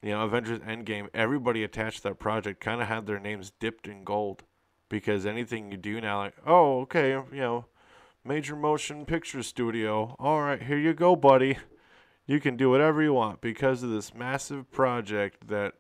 you 0.02 0.10
know, 0.10 0.24
Avengers 0.24 0.60
Endgame, 0.60 1.08
everybody 1.14 1.64
attached 1.64 1.98
to 1.98 2.10
that 2.10 2.20
project 2.20 2.60
kind 2.60 2.82
of 2.82 2.88
had 2.88 3.06
their 3.06 3.20
names 3.20 3.52
dipped 3.60 3.88
in 3.88 4.04
gold 4.04 4.44
because 4.90 5.26
anything 5.26 5.72
you 5.72 5.78
do 5.78 6.02
now, 6.02 6.18
like, 6.20 6.36
oh, 6.46 6.82
okay, 6.82 7.12
you 7.12 7.26
know, 7.32 7.66
major 8.26 8.56
motion 8.56 9.06
picture 9.06 9.42
studio, 9.44 10.16
all 10.20 10.42
right, 10.42 10.64
here 10.64 10.78
you 10.78 10.94
go, 10.94 11.16
buddy. 11.16 11.58
You 12.26 12.40
can 12.40 12.58
do 12.58 12.70
whatever 12.70 13.02
you 13.02 13.14
want 13.14 13.42
because 13.42 13.82
of 13.82 13.90
this 13.90 14.14
massive 14.14 14.70
project 14.72 15.48
that 15.48 15.74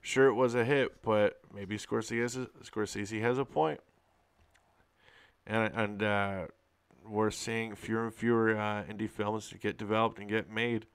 sure 0.00 0.28
it 0.28 0.34
was 0.34 0.54
a 0.54 0.64
hit, 0.64 1.02
but 1.02 1.40
maybe 1.54 1.76
Scorsese 1.78 2.48
Scorsese 2.64 3.20
has 3.20 3.38
a 3.38 3.44
point. 3.44 3.80
And 5.46 5.72
and 5.74 6.02
uh, 6.02 6.46
we're 7.06 7.30
seeing 7.30 7.74
fewer 7.74 8.04
and 8.04 8.14
fewer 8.14 8.56
uh, 8.56 8.84
indie 8.84 9.10
films 9.10 9.52
get 9.60 9.78
developed 9.78 10.18
and 10.18 10.28
get 10.28 10.50
made. 10.50 10.86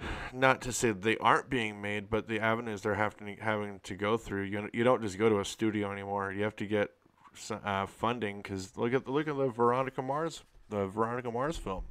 Not 0.32 0.60
to 0.62 0.72
say 0.72 0.92
they 0.92 1.16
aren't 1.18 1.50
being 1.50 1.80
made, 1.80 2.10
but 2.10 2.28
the 2.28 2.40
avenues 2.40 2.82
they're 2.82 2.94
having 2.94 3.36
having 3.40 3.80
to 3.84 3.94
go 3.94 4.16
through. 4.16 4.44
You 4.44 4.68
you 4.72 4.84
don't 4.84 5.02
just 5.02 5.18
go 5.18 5.28
to 5.28 5.40
a 5.40 5.44
studio 5.44 5.92
anymore. 5.92 6.32
You 6.32 6.44
have 6.44 6.56
to 6.56 6.66
get 6.66 6.90
uh, 7.50 7.86
funding 7.86 8.42
because 8.42 8.76
look 8.76 8.94
at 8.94 9.08
look 9.08 9.28
at 9.28 9.36
the 9.36 9.48
Veronica 9.48 10.02
Mars 10.02 10.42
the 10.68 10.86
Veronica 10.86 11.30
Mars 11.30 11.56
film. 11.56 11.84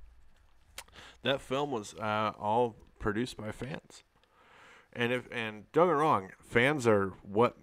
That 1.24 1.42
film 1.42 1.72
was 1.72 1.94
uh, 1.96 2.34
all 2.40 2.76
produced 3.00 3.38
by 3.38 3.52
fans. 3.52 4.04
And 4.96 5.12
if 5.12 5.28
and 5.32 5.72
don't 5.72 5.88
get 5.88 5.94
wrong, 5.94 6.30
fans 6.40 6.86
are 6.86 7.14
what 7.24 7.58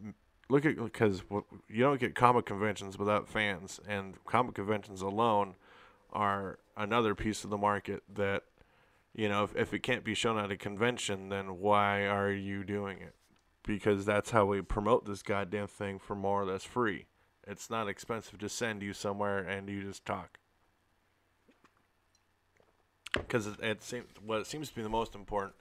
look 0.49 0.67
at 0.67 0.77
because 0.77 1.23
you 1.69 1.83
don't 1.83 2.01
get 2.01 2.15
comic 2.15 2.45
conventions 2.45 2.99
without 2.99 3.29
fans, 3.29 3.81
and 3.89 4.15
comic 4.27 4.55
conventions 4.55 5.01
alone 5.01 5.55
are 6.13 6.59
another 6.77 7.15
piece 7.15 7.45
of 7.45 7.51
the 7.51 7.57
market 7.57 8.03
that 8.13 8.43
you 9.15 9.29
know 9.29 9.45
if, 9.45 9.55
if 9.55 9.73
it 9.73 9.83
can't 9.83 10.03
be 10.03 10.15
shown 10.15 10.39
at 10.39 10.51
a 10.51 10.57
convention, 10.57 11.29
then 11.29 11.59
why 11.59 12.05
are 12.07 12.33
you 12.33 12.65
doing 12.65 12.99
it? 12.99 13.15
Because 13.65 14.05
that's 14.05 14.31
how 14.31 14.47
we 14.47 14.61
promote 14.61 15.05
this 15.05 15.23
goddamn 15.23 15.69
thing 15.69 16.01
for 16.01 16.17
more 16.17 16.43
or 16.43 16.47
less 16.47 16.65
free. 16.65 17.07
It's 17.47 17.71
not 17.71 17.89
expensive 17.89 18.39
to 18.39 18.49
send 18.49 18.83
you 18.83 18.93
somewhere 18.93 19.39
and 19.39 19.69
you 19.69 19.83
just 19.83 20.05
talk. 20.05 20.39
Because 23.13 23.47
it, 23.47 23.61
it 23.61 23.83
seems 23.83 24.07
what 24.25 24.47
seems 24.47 24.69
to 24.71 24.75
be 24.75 24.83
the 24.83 24.89
most 24.89 25.15
important 25.15 25.55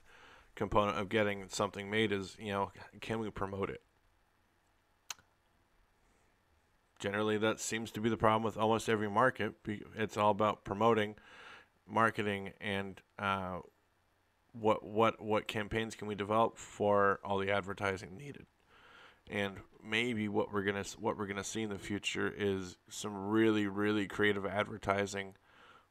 component 0.60 0.98
of 0.98 1.08
getting 1.08 1.46
something 1.48 1.90
made 1.90 2.12
is, 2.12 2.36
you 2.38 2.52
know, 2.52 2.70
can 3.00 3.20
we 3.20 3.30
promote 3.30 3.70
it? 3.70 3.82
Generally, 7.00 7.38
that 7.38 7.62
seems 7.62 7.92
to 7.92 8.02
be 8.02 8.10
the 8.10 8.18
problem 8.18 8.44
with 8.44 8.58
almost 8.58 8.90
every 8.90 9.10
market. 9.10 9.54
It's 9.96 10.18
all 10.18 10.32
about 10.32 10.66
promoting, 10.66 11.16
marketing, 11.88 12.52
and 12.60 13.02
uh, 13.18 13.60
what 14.52 14.84
what 14.84 15.22
what 15.22 15.48
campaigns 15.48 15.96
can 15.96 16.10
we 16.10 16.16
develop 16.16 16.58
for 16.58 17.22
all 17.24 17.38
the 17.38 17.50
advertising 17.50 18.18
needed. 18.18 18.46
And 19.32 19.54
maybe 19.82 20.28
what 20.28 20.52
we're 20.52 20.64
gonna 20.64 20.84
what 21.00 21.18
we're 21.18 21.28
gonna 21.28 21.42
see 21.46 21.62
in 21.62 21.70
the 21.70 21.80
future 21.80 22.34
is 22.38 22.76
some 22.90 23.30
really 23.30 23.66
really 23.66 24.08
creative 24.08 24.46
advertising 24.46 25.36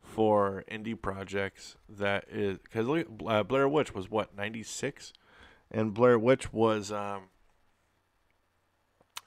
for 0.03 0.65
indie 0.71 1.01
projects 1.01 1.77
that 1.89 2.25
is 2.31 2.59
because 2.59 3.05
uh, 3.27 3.43
Blair 3.43 3.69
Witch 3.69 3.95
was 3.95 4.11
what 4.11 4.37
96 4.37 5.13
and 5.71 5.95
Blair 5.95 6.19
Witch 6.19 6.53
was 6.53 6.91
um, 6.91 7.25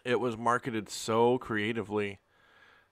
it 0.03 0.19
was 0.19 0.37
marketed 0.37 0.89
so 0.89 1.37
creatively 1.37 2.19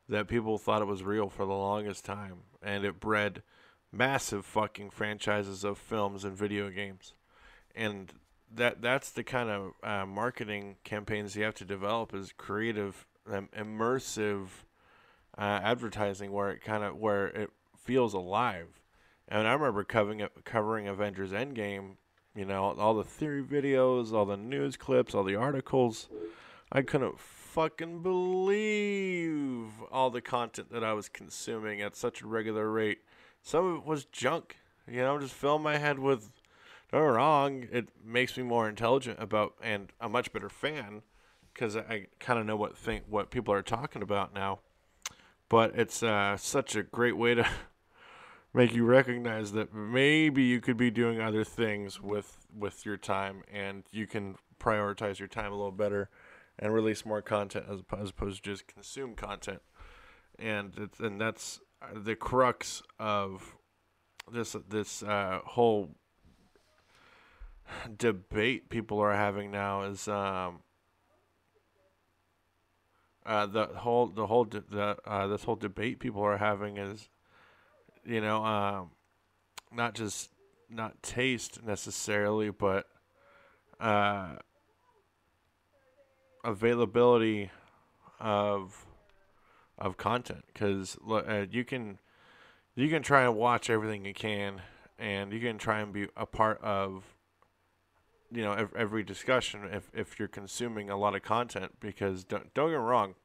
that 0.07 0.27
people 0.27 0.57
thought 0.57 0.81
it 0.81 0.85
was 0.85 1.03
real 1.03 1.29
for 1.29 1.45
the 1.45 1.53
longest 1.53 2.05
time 2.05 2.37
and 2.61 2.85
it 2.85 2.99
bred 2.99 3.43
massive 3.91 4.45
fucking 4.45 4.89
franchises 4.89 5.63
of 5.63 5.77
films 5.77 6.23
and 6.23 6.35
video 6.35 6.69
games. 6.69 7.13
And 7.75 8.13
that 8.51 8.81
that's 8.81 9.11
the 9.11 9.23
kind 9.23 9.49
of 9.49 9.71
uh, 9.83 10.05
marketing 10.05 10.77
campaigns 10.83 11.35
you 11.35 11.43
have 11.43 11.55
to 11.55 11.65
develop 11.65 12.13
is 12.13 12.33
creative 12.35 13.05
um, 13.31 13.49
immersive 13.55 14.47
uh, 15.37 15.59
advertising 15.63 16.31
where 16.31 16.49
it 16.49 16.61
kind 16.61 16.83
of 16.83 16.97
where 16.97 17.27
it 17.27 17.51
feels 17.83 18.13
alive. 18.13 18.81
And 19.27 19.47
I 19.47 19.53
remember 19.53 19.83
covering 19.83 20.27
covering 20.43 20.87
Avengers 20.87 21.31
Endgame, 21.31 21.97
you 22.35 22.45
know, 22.45 22.75
all 22.77 22.93
the 22.93 23.03
theory 23.03 23.43
videos, 23.43 24.11
all 24.13 24.25
the 24.25 24.37
news 24.37 24.77
clips, 24.77 25.13
all 25.13 25.23
the 25.23 25.35
articles. 25.35 26.09
I 26.71 26.81
couldn't 26.81 27.19
fucking 27.19 28.03
believe 28.03 29.71
all 29.91 30.09
the 30.09 30.21
content 30.21 30.71
that 30.71 30.83
I 30.83 30.93
was 30.93 31.09
consuming 31.09 31.81
at 31.81 31.95
such 31.95 32.21
a 32.21 32.27
regular 32.27 32.69
rate. 32.69 32.99
Some 33.41 33.65
of 33.65 33.75
it 33.77 33.85
was 33.85 34.05
junk, 34.05 34.57
you 34.87 35.01
know, 35.01 35.19
just 35.19 35.33
fill 35.33 35.59
my 35.59 35.77
head 35.77 35.99
with 35.99 36.29
don't 36.91 37.03
wrong, 37.03 37.67
it 37.71 37.89
makes 38.03 38.35
me 38.35 38.43
more 38.43 38.67
intelligent 38.67 39.21
about 39.21 39.53
and 39.61 39.91
a 40.01 40.09
much 40.09 40.33
better 40.33 40.49
fan 40.49 41.03
because 41.53 41.75
I 41.75 42.07
kind 42.19 42.39
of 42.39 42.45
know 42.45 42.55
what 42.55 42.75
think 42.77 43.03
what 43.07 43.29
people 43.29 43.53
are 43.53 43.61
talking 43.61 44.01
about 44.01 44.33
now. 44.33 44.59
But 45.49 45.77
it's 45.77 46.01
uh, 46.01 46.37
such 46.37 46.75
a 46.75 46.83
great 46.83 47.17
way 47.17 47.35
to 47.35 47.47
make 48.53 48.73
you 48.73 48.83
recognize 48.83 49.51
that 49.51 49.73
maybe 49.73 50.43
you 50.43 50.59
could 50.59 50.77
be 50.77 50.89
doing 50.89 51.21
other 51.21 51.43
things 51.43 52.01
with 52.01 52.37
with 52.55 52.85
your 52.85 52.97
time 52.97 53.43
and 53.51 53.83
you 53.91 54.07
can 54.07 54.35
prioritize 54.59 55.19
your 55.19 55.27
time 55.27 55.51
a 55.51 55.55
little 55.55 55.71
better 55.71 56.09
and 56.57 56.73
release 56.73 57.05
more 57.05 57.21
content 57.21 57.65
as, 57.69 57.79
as 57.97 58.09
opposed 58.09 58.43
to 58.43 58.49
just 58.51 58.67
consume 58.67 59.15
content. 59.15 59.61
And 60.37 60.73
it's, 60.77 60.99
and 60.99 61.19
that's 61.19 61.59
the 61.95 62.15
crux 62.15 62.81
of 62.99 63.55
this 64.31 64.55
this 64.67 65.03
uh, 65.03 65.39
whole 65.43 65.95
debate 67.97 68.69
people 68.69 68.99
are 68.99 69.15
having 69.15 69.51
now 69.51 69.83
is 69.83 70.07
um, 70.07 70.61
uh, 73.25 73.45
the 73.45 73.67
whole 73.67 74.07
the 74.07 74.27
whole 74.27 74.45
de- 74.45 74.63
the 74.69 74.97
uh, 75.05 75.27
this 75.27 75.43
whole 75.43 75.55
debate 75.55 75.99
people 75.99 76.21
are 76.21 76.37
having 76.37 76.77
is 76.77 77.09
you 78.05 78.21
know, 78.21 78.43
um, 78.43 78.91
not 79.71 79.93
just 79.93 80.29
not 80.69 81.01
taste 81.01 81.63
necessarily, 81.65 82.49
but 82.49 82.87
uh, 83.79 84.35
availability 86.43 87.49
of 88.19 88.85
of 89.77 89.97
content. 89.97 90.43
Because 90.53 90.97
uh, 91.09 91.45
you 91.49 91.63
can 91.63 91.99
you 92.75 92.89
can 92.89 93.01
try 93.01 93.23
and 93.23 93.35
watch 93.35 93.69
everything 93.69 94.05
you 94.05 94.13
can 94.13 94.61
and 94.97 95.31
you 95.31 95.39
can 95.39 95.57
try 95.57 95.79
and 95.79 95.93
be 95.93 96.07
a 96.15 96.25
part 96.25 96.61
of 96.61 97.03
you 98.31 98.43
know 98.43 98.67
every 98.75 99.03
discussion 99.03 99.61
if 99.71 99.89
if 99.93 100.19
you're 100.19 100.27
consuming 100.27 100.89
a 100.89 100.97
lot 100.97 101.15
of 101.15 101.23
content 101.23 101.73
because 101.79 102.23
don't 102.23 102.53
don't 102.53 102.69
get 102.69 102.77
me 102.77 102.83
wrong 102.83 103.15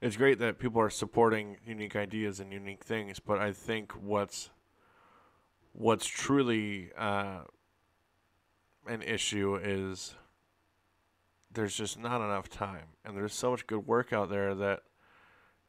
it's 0.00 0.16
great 0.16 0.38
that 0.38 0.58
people 0.58 0.80
are 0.80 0.90
supporting 0.90 1.56
unique 1.64 1.96
ideas 1.96 2.40
and 2.40 2.52
unique 2.52 2.84
things, 2.84 3.20
but 3.20 3.38
I 3.38 3.52
think 3.52 3.92
what's 3.92 4.50
what's 5.72 6.06
truly 6.06 6.90
uh, 6.96 7.40
an 8.86 9.02
issue 9.02 9.56
is 9.56 10.14
there's 11.52 11.74
just 11.74 11.98
not 11.98 12.20
enough 12.20 12.48
time, 12.48 12.88
and 13.04 13.16
there's 13.16 13.34
so 13.34 13.52
much 13.52 13.66
good 13.66 13.86
work 13.86 14.12
out 14.12 14.30
there 14.30 14.54
that 14.54 14.82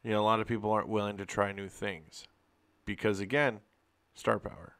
you 0.02 0.10
know 0.10 0.20
a 0.20 0.24
lot 0.24 0.40
of 0.40 0.46
people 0.46 0.70
aren't 0.70 0.88
willing 0.88 1.16
to 1.16 1.26
try 1.26 1.52
new 1.52 1.68
things 1.68 2.24
because 2.84 3.20
again, 3.20 3.60
star 4.14 4.38
power. 4.38 4.74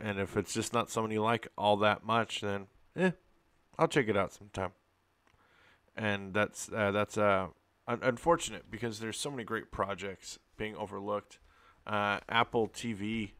And 0.00 0.20
if 0.20 0.36
it's 0.36 0.54
just 0.54 0.72
not 0.72 0.90
someone 0.90 1.10
you 1.10 1.22
like 1.22 1.48
all 1.58 1.76
that 1.78 2.04
much, 2.04 2.40
then 2.40 2.68
eh, 2.94 3.10
I'll 3.76 3.88
check 3.88 4.08
it 4.08 4.16
out 4.16 4.32
sometime 4.32 4.70
and 5.98 6.32
that's 6.32 6.70
uh, 6.72 6.92
that's 6.92 7.18
uh, 7.18 7.48
un- 7.88 7.98
unfortunate 8.02 8.70
because 8.70 9.00
there's 9.00 9.18
so 9.18 9.30
many 9.30 9.42
great 9.42 9.72
projects 9.72 10.38
being 10.56 10.76
overlooked. 10.76 11.38
Uh, 11.86 12.20
Apple 12.28 12.68
TV, 12.68 13.32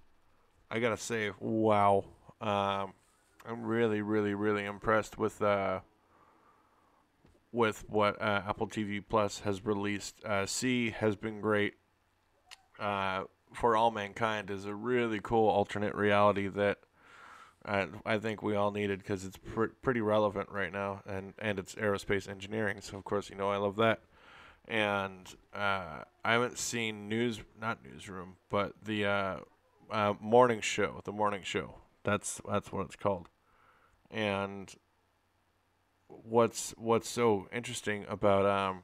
I 0.70 0.80
gotta 0.80 0.96
say, 0.96 1.30
wow, 1.38 2.04
um, 2.40 2.94
I'm 3.46 3.62
really, 3.62 4.02
really, 4.02 4.34
really 4.34 4.64
impressed 4.64 5.16
with 5.16 5.40
uh, 5.40 5.80
with 7.52 7.84
what 7.88 8.20
uh, 8.20 8.42
Apple 8.48 8.66
TV 8.66 9.02
Plus 9.08 9.40
has 9.40 9.64
released. 9.64 10.22
Uh, 10.24 10.44
See 10.44 10.90
has 10.90 11.14
been 11.14 11.40
great. 11.40 11.74
For 13.54 13.76
All 13.76 13.90
Mankind 13.90 14.50
is 14.50 14.66
a 14.66 14.74
really 14.74 15.20
cool 15.22 15.48
alternate 15.48 15.94
reality 15.94 16.48
that 16.48 16.80
I 17.68 17.86
I 18.06 18.18
think 18.18 18.42
we 18.42 18.56
all 18.56 18.70
needed 18.70 19.00
because 19.00 19.24
it's 19.24 19.36
pr- 19.36 19.66
pretty 19.82 20.00
relevant 20.00 20.48
right 20.50 20.72
now, 20.72 21.02
and 21.06 21.34
and 21.38 21.58
it's 21.58 21.74
aerospace 21.74 22.28
engineering. 22.28 22.80
So 22.80 22.96
of 22.96 23.04
course, 23.04 23.30
you 23.30 23.36
know 23.36 23.50
I 23.50 23.56
love 23.58 23.76
that. 23.76 24.00
And 24.66 25.34
uh, 25.54 26.02
I 26.24 26.32
haven't 26.32 26.58
seen 26.58 27.08
news, 27.08 27.40
not 27.58 27.78
newsroom, 27.84 28.36
but 28.50 28.72
the 28.84 29.06
uh, 29.06 29.36
uh, 29.90 30.14
morning 30.20 30.60
show. 30.60 31.00
The 31.04 31.12
morning 31.12 31.42
show. 31.42 31.76
That's 32.04 32.40
that's 32.48 32.72
what 32.72 32.86
it's 32.86 32.96
called. 32.96 33.28
And 34.10 34.74
what's 36.08 36.74
what's 36.78 37.08
so 37.08 37.48
interesting 37.52 38.06
about 38.08 38.46
um 38.46 38.82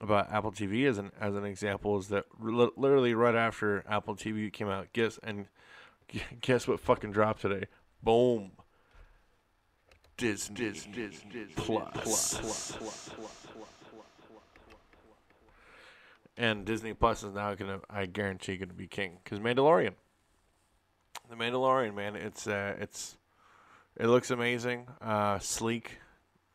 about 0.00 0.30
Apple 0.32 0.52
TV 0.52 0.86
as 0.86 0.98
an 0.98 1.10
as 1.20 1.34
an 1.34 1.44
example 1.44 1.98
is 1.98 2.08
that 2.08 2.26
li- 2.38 2.70
literally 2.76 3.14
right 3.14 3.34
after 3.34 3.84
Apple 3.88 4.14
TV 4.14 4.52
came 4.52 4.68
out, 4.68 4.92
guess 4.92 5.18
and 5.22 5.46
guess 6.40 6.66
what 6.66 6.80
fucking 6.80 7.12
dropped 7.12 7.42
today? 7.42 7.66
Boom. 8.02 8.52
Disney, 10.16 10.56
Disney, 10.56 10.92
Disney, 10.92 11.52
Plus. 11.54 12.38
Plus. 12.38 12.72
Plus. 12.72 13.10
And 16.38 16.64
Disney 16.64 16.94
Plus 16.94 17.22
is 17.22 17.34
now 17.34 17.54
gonna, 17.54 17.80
I 17.88 18.06
guarantee, 18.06 18.56
gonna 18.56 18.72
be 18.72 18.86
king 18.86 19.18
because 19.22 19.40
Mandalorian. 19.40 19.94
The 21.28 21.36
Mandalorian, 21.36 21.94
man, 21.94 22.14
it's 22.14 22.46
uh, 22.46 22.76
it's 22.78 23.16
it 23.96 24.06
looks 24.06 24.30
amazing, 24.30 24.86
uh, 25.00 25.38
sleek, 25.38 25.98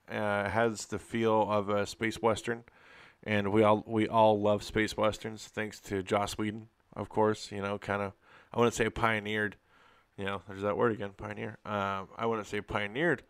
uh, 0.10 0.50
has 0.50 0.86
the 0.86 1.00
feel 1.00 1.50
of 1.50 1.70
a 1.70 1.86
space 1.86 2.22
western 2.22 2.64
and 3.24 3.52
we 3.52 3.64
all 3.64 3.84
we 3.86 4.08
all 4.08 4.40
love 4.40 4.64
space 4.64 4.98
westerns 4.98 5.48
thanks 5.48 5.80
to 5.80 6.02
Joss 6.04 6.38
Whedon, 6.38 6.68
of 6.96 7.10
course. 7.10 7.52
You 7.52 7.62
know, 7.62 7.78
kind 7.78 8.02
of 8.02 8.14
I 8.54 8.60
wouldn't 8.60 8.76
say 8.76 8.90
pioneered. 8.90 9.58
You 10.18 10.26
know, 10.26 10.42
there's 10.48 10.62
that 10.62 10.78
word 10.78 10.92
again, 10.92 11.12
pioneer. 11.16 11.58
Um, 11.66 12.10
I 12.18 12.26
wouldn't 12.26 12.48
say 12.48 12.62
pioneered 12.62 13.24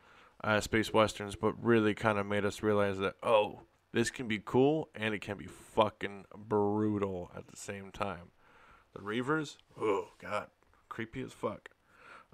uh, 0.43 0.59
space 0.59 0.91
westerns, 0.91 1.35
but 1.35 1.61
really 1.63 1.93
kind 1.93 2.17
of 2.17 2.25
made 2.25 2.45
us 2.45 2.63
realize 2.63 2.97
that 2.97 3.15
oh, 3.23 3.61
this 3.93 4.09
can 4.09 4.27
be 4.27 4.41
cool 4.43 4.89
and 4.95 5.13
it 5.13 5.21
can 5.21 5.37
be 5.37 5.45
fucking 5.45 6.25
brutal 6.35 7.31
at 7.35 7.47
the 7.47 7.57
same 7.57 7.91
time. 7.91 8.31
The 8.93 8.99
Reavers, 8.99 9.57
oh 9.79 10.09
god, 10.21 10.47
creepy 10.89 11.21
as 11.21 11.31
fuck. 11.31 11.69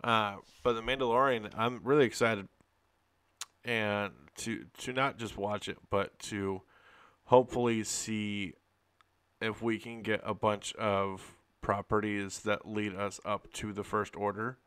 Uh, 0.04 0.38
but 0.64 0.74
the 0.74 0.82
Mandalorian, 0.82 1.52
I'm 1.58 1.82
really 1.84 2.06
excited, 2.06 2.48
and 3.66 4.14
to 4.38 4.66
to 4.80 4.94
not 4.94 5.18
just 5.18 5.38
watch 5.38 5.68
it, 5.68 5.78
but 5.90 6.18
to 6.20 6.62
hopefully 7.26 7.84
see 7.84 8.54
if 9.42 9.62
we 9.62 9.78
can 9.78 10.02
get 10.02 10.22
a 10.24 10.34
bunch 10.34 10.74
of 10.76 11.34
properties 11.62 12.40
that 12.40 12.68
lead 12.68 12.96
us 12.96 13.20
up 13.26 13.52
to 13.54 13.74
the 13.74 13.84
first 13.84 14.16
order. 14.16 14.58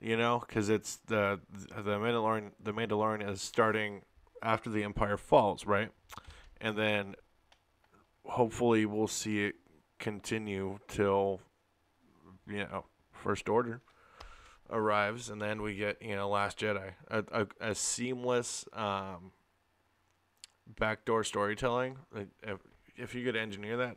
You 0.00 0.16
know, 0.16 0.42
because 0.46 0.68
it's 0.68 0.96
the 1.06 1.40
the 1.50 1.98
Mandalorian. 1.98 2.50
The 2.62 2.72
Mandalorian 2.72 3.28
is 3.30 3.40
starting 3.40 4.02
after 4.42 4.68
the 4.68 4.82
Empire 4.82 5.16
falls, 5.16 5.66
right? 5.66 5.90
And 6.60 6.76
then 6.76 7.14
hopefully 8.24 8.86
we'll 8.86 9.08
see 9.08 9.44
it 9.44 9.54
continue 9.98 10.78
till 10.88 11.40
you 12.46 12.58
know 12.58 12.84
First 13.12 13.48
Order 13.48 13.80
arrives, 14.70 15.30
and 15.30 15.40
then 15.40 15.62
we 15.62 15.74
get 15.76 16.02
you 16.02 16.16
know 16.16 16.28
Last 16.28 16.58
Jedi, 16.58 16.92
a, 17.08 17.24
a, 17.32 17.46
a 17.60 17.74
seamless 17.74 18.64
um, 18.72 19.32
backdoor 20.78 21.24
storytelling. 21.24 21.96
If, 22.42 22.58
if 22.96 23.14
you 23.14 23.24
could 23.24 23.36
engineer 23.36 23.76
that, 23.78 23.96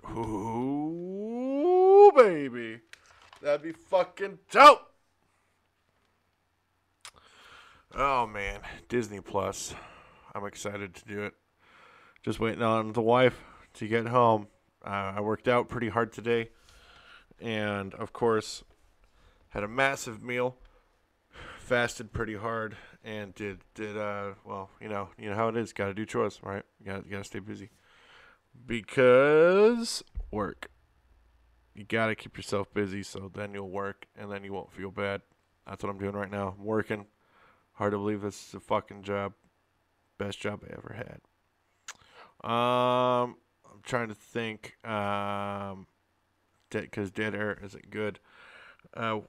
baby, 2.11 2.81
that'd 3.41 3.61
be 3.61 3.71
fucking 3.71 4.39
dope. 4.51 4.93
Oh 7.95 8.27
man, 8.27 8.59
Disney 8.89 9.21
Plus. 9.21 9.73
I'm 10.35 10.45
excited 10.45 10.93
to 10.95 11.05
do 11.05 11.23
it. 11.23 11.33
Just 12.23 12.39
waiting 12.39 12.61
on 12.61 12.93
the 12.93 13.01
wife 13.01 13.39
to 13.75 13.87
get 13.87 14.07
home. 14.07 14.47
Uh, 14.85 15.13
I 15.15 15.21
worked 15.21 15.47
out 15.47 15.69
pretty 15.69 15.89
hard 15.89 16.13
today, 16.13 16.49
and 17.39 17.93
of 17.95 18.13
course, 18.13 18.63
had 19.49 19.63
a 19.63 19.67
massive 19.67 20.21
meal. 20.21 20.57
Fasted 21.59 22.13
pretty 22.13 22.35
hard, 22.35 22.77
and 23.07 23.33
did 23.35 23.59
did 23.73 23.97
uh 23.97 24.31
well 24.43 24.69
you 24.81 24.89
know 24.89 25.09
you 25.17 25.29
know 25.29 25.35
how 25.35 25.47
it 25.47 25.55
is 25.55 25.73
got 25.73 25.87
to 25.87 25.93
do 25.93 26.05
chores 26.05 26.39
right 26.43 26.63
got 26.85 27.05
you 27.05 27.11
got 27.11 27.19
to 27.19 27.23
stay 27.23 27.39
busy 27.39 27.69
because 28.65 30.03
work 30.29 30.69
you 31.77 31.83
got 31.83 32.07
to 32.07 32.15
keep 32.15 32.35
yourself 32.37 32.73
busy 32.73 33.03
so 33.03 33.31
then 33.33 33.53
you'll 33.53 33.69
work 33.69 34.07
and 34.17 34.31
then 34.31 34.43
you 34.43 34.51
won't 34.51 34.71
feel 34.71 34.91
bad. 34.91 35.21
That's 35.67 35.83
what 35.83 35.89
I'm 35.89 35.99
doing 35.99 36.15
right 36.15 36.31
now. 36.31 36.55
I'm 36.57 36.65
working. 36.65 37.05
Hard 37.73 37.91
to 37.91 37.97
believe 37.97 38.21
this 38.21 38.47
is 38.47 38.53
a 38.55 38.59
fucking 38.59 39.03
job. 39.03 39.33
Best 40.17 40.39
job 40.39 40.63
I 40.63 40.73
ever 40.73 40.95
had. 40.97 41.21
Um 42.49 43.37
I'm 43.65 43.81
trying 43.83 44.09
to 44.09 44.15
think 44.15 44.77
um 44.83 45.87
dead 46.69 46.83
because 46.83 47.11
dead 47.11 47.35
air 47.35 47.59
isn't 47.63 47.89
good. 47.91 48.19
Uh 48.95 49.19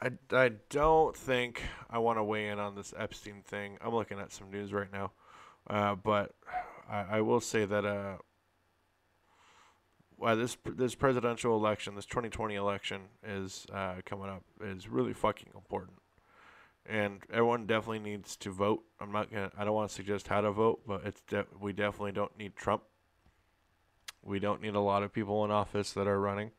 I, 0.00 0.10
I 0.32 0.50
don't 0.68 1.16
think 1.16 1.62
I 1.88 1.98
want 1.98 2.18
to 2.18 2.24
weigh 2.24 2.48
in 2.48 2.58
on 2.58 2.74
this 2.74 2.92
Epstein 2.96 3.42
thing. 3.44 3.78
I'm 3.80 3.94
looking 3.94 4.18
at 4.18 4.32
some 4.32 4.50
news 4.50 4.72
right 4.72 4.92
now, 4.92 5.12
uh, 5.70 5.94
but 5.94 6.34
I, 6.90 7.18
I, 7.18 7.20
will 7.20 7.40
say 7.40 7.66
that 7.66 7.84
uh, 7.84 8.16
well, 10.22 10.36
this 10.36 10.56
this 10.64 10.94
presidential 10.94 11.56
election, 11.56 11.96
this 11.96 12.06
2020 12.06 12.54
election, 12.54 13.00
is 13.26 13.66
uh, 13.74 13.94
coming 14.04 14.28
up 14.28 14.44
is 14.60 14.88
really 14.88 15.12
fucking 15.12 15.48
important, 15.52 15.98
and 16.86 17.18
everyone 17.28 17.66
definitely 17.66 17.98
needs 17.98 18.36
to 18.36 18.52
vote. 18.52 18.84
I'm 19.00 19.10
not 19.10 19.32
gonna. 19.32 19.50
I 19.58 19.64
don't 19.64 19.74
want 19.74 19.88
to 19.90 19.94
suggest 19.94 20.28
how 20.28 20.40
to 20.40 20.52
vote, 20.52 20.82
but 20.86 21.02
it's 21.04 21.20
de- 21.22 21.46
we 21.60 21.72
definitely 21.72 22.12
don't 22.12 22.38
need 22.38 22.54
Trump. 22.54 22.84
We 24.22 24.38
don't 24.38 24.62
need 24.62 24.76
a 24.76 24.80
lot 24.80 25.02
of 25.02 25.12
people 25.12 25.44
in 25.44 25.50
office 25.50 25.92
that 25.94 26.06
are 26.06 26.20
running. 26.20 26.52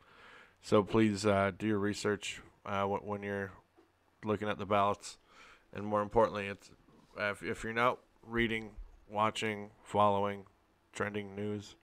So 0.60 0.82
please 0.82 1.24
uh, 1.24 1.52
do 1.56 1.66
your 1.66 1.78
research 1.78 2.42
uh, 2.66 2.84
when 2.84 3.22
you're 3.22 3.52
looking 4.26 4.48
at 4.50 4.58
the 4.58 4.66
ballots, 4.66 5.16
and 5.72 5.86
more 5.86 6.02
importantly, 6.02 6.48
it's 6.48 6.70
if, 7.16 7.42
if 7.42 7.64
you're 7.64 7.72
not 7.72 7.98
reading, 8.26 8.72
watching, 9.08 9.70
following 9.82 10.44
trending 10.92 11.34
news, 11.34 11.76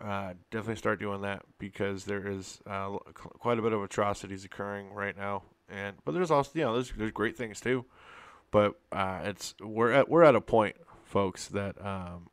uh, 0.00 0.34
definitely 0.50 0.76
start 0.76 1.00
doing 1.00 1.22
that 1.22 1.42
because 1.58 2.04
there 2.04 2.26
is 2.26 2.60
uh, 2.66 2.90
quite 3.14 3.58
a 3.58 3.62
bit 3.62 3.72
of 3.72 3.82
atrocities 3.82 4.44
occurring 4.44 4.92
right 4.92 5.16
now, 5.16 5.42
and 5.68 5.96
but 6.04 6.12
there's 6.12 6.30
also 6.30 6.50
you 6.54 6.62
know 6.62 6.74
there's 6.74 6.92
there's 6.92 7.10
great 7.10 7.36
things 7.36 7.60
too, 7.60 7.84
but 8.50 8.80
uh, 8.92 9.20
it's 9.24 9.54
we're 9.60 9.92
at 9.92 10.08
we're 10.08 10.22
at 10.22 10.36
a 10.36 10.40
point, 10.40 10.76
folks, 11.04 11.48
that 11.48 11.84
um, 11.84 12.28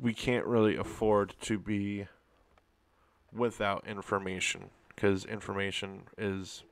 we 0.00 0.14
can't 0.14 0.46
really 0.46 0.76
afford 0.76 1.34
to 1.42 1.58
be 1.58 2.06
without 3.32 3.86
information 3.86 4.70
because 4.88 5.24
information 5.26 6.02
is 6.18 6.64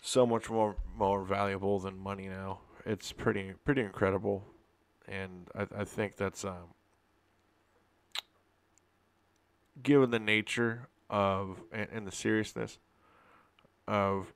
so 0.00 0.26
much 0.26 0.50
more 0.50 0.76
more 0.96 1.24
valuable 1.24 1.80
than 1.80 1.98
money 1.98 2.28
now. 2.28 2.60
It's 2.86 3.10
pretty 3.10 3.54
pretty 3.64 3.80
incredible, 3.80 4.44
and 5.08 5.48
I, 5.54 5.80
I 5.80 5.84
think 5.84 6.16
that's 6.16 6.44
um, 6.44 6.74
given 9.80 10.10
the 10.10 10.18
nature 10.18 10.88
of 11.08 11.62
and, 11.72 11.88
and 11.92 12.06
the 12.06 12.12
seriousness 12.12 12.78
of 13.86 14.32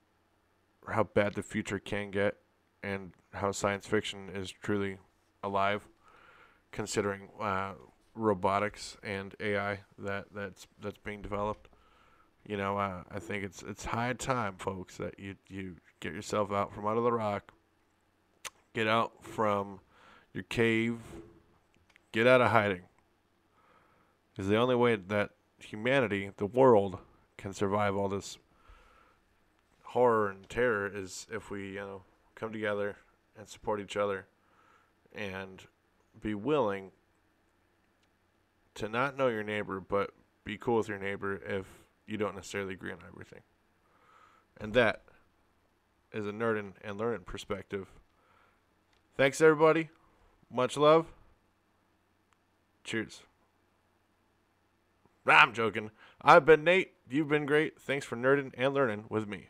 how 0.89 1.05
bad 1.05 1.35
the 1.35 1.43
future 1.43 1.79
can 1.79 2.11
get, 2.11 2.37
and 2.83 3.13
how 3.33 3.51
science 3.51 3.87
fiction 3.87 4.31
is 4.33 4.51
truly 4.51 4.99
alive, 5.43 5.89
considering 6.71 7.29
uh, 7.41 7.73
robotics 8.15 8.97
and 9.03 9.35
AI 9.41 9.81
that 9.99 10.27
that's 10.33 10.67
that's 10.81 10.99
being 10.99 11.23
developed 11.23 11.69
you 12.47 12.57
know, 12.57 12.79
uh, 12.79 13.03
I 13.11 13.19
think 13.19 13.43
it's 13.43 13.63
it's 13.63 13.85
high 13.85 14.13
time, 14.13 14.55
folks, 14.57 14.97
that 14.99 15.19
you 15.19 15.35
you 15.49 15.77
get 16.01 16.13
yourself 16.13 16.53
out 16.53 16.73
from 16.73 16.87
out 16.87 16.97
of 16.97 17.03
the 17.03 17.13
rock, 17.13 17.53
get 18.73 18.87
out 18.87 19.25
from 19.25 19.81
your 20.33 20.45
cave, 20.45 20.99
get 22.13 22.27
out 22.27 22.41
of 22.41 22.53
hiding. 22.53 22.83
Because 24.37 24.51
the 24.51 24.57
only 24.57 24.75
way 24.75 24.97
that 24.97 25.31
humanity, 25.59 26.31
the 26.37 26.45
world, 26.45 26.99
can 27.39 27.55
survive 27.55 27.97
all 27.97 28.09
this 28.09 28.37
horror 29.83 30.29
and 30.29 30.47
terror 30.51 30.87
is 30.87 31.27
if 31.33 31.51
we, 31.51 31.71
you 31.71 31.77
know, 31.77 32.03
come 32.35 32.53
together 32.53 32.97
and 33.39 33.49
support 33.49 33.81
each 33.81 33.97
other 33.97 34.27
and 35.15 35.63
be 36.21 36.35
willing 36.35 36.91
to 38.75 38.91
not 38.91 39.17
know 39.17 39.29
your 39.29 39.43
neighbor, 39.43 39.81
but 39.81 40.11
be 40.45 40.59
cool 40.59 40.77
with 40.77 40.89
your 40.89 40.99
neighbor 40.99 41.41
if 41.47 41.67
you 42.07 42.19
don't 42.19 42.35
necessarily 42.35 42.75
agree 42.75 42.93
on 42.93 42.99
everything. 43.09 43.41
And 44.61 44.75
that 44.75 45.03
is 46.13 46.27
a 46.27 46.33
nerd 46.33 46.73
and 46.85 46.99
learning 46.99 47.23
perspective. 47.25 47.89
Thanks, 49.17 49.41
everybody. 49.41 49.89
Much 50.51 50.77
love. 50.77 51.07
Cheers. 52.85 53.23
I'm 55.27 55.53
joking. 55.53 55.91
I've 56.23 56.45
been 56.45 56.65
Nate. 56.65 56.93
You've 57.09 57.29
been 57.29 57.47
great. 57.47 57.81
Thanks 57.81 58.07
for 58.07 58.17
nerding 58.17 58.53
and 58.57 58.75
learning 58.75 59.05
with 59.09 59.29
me. 59.29 59.49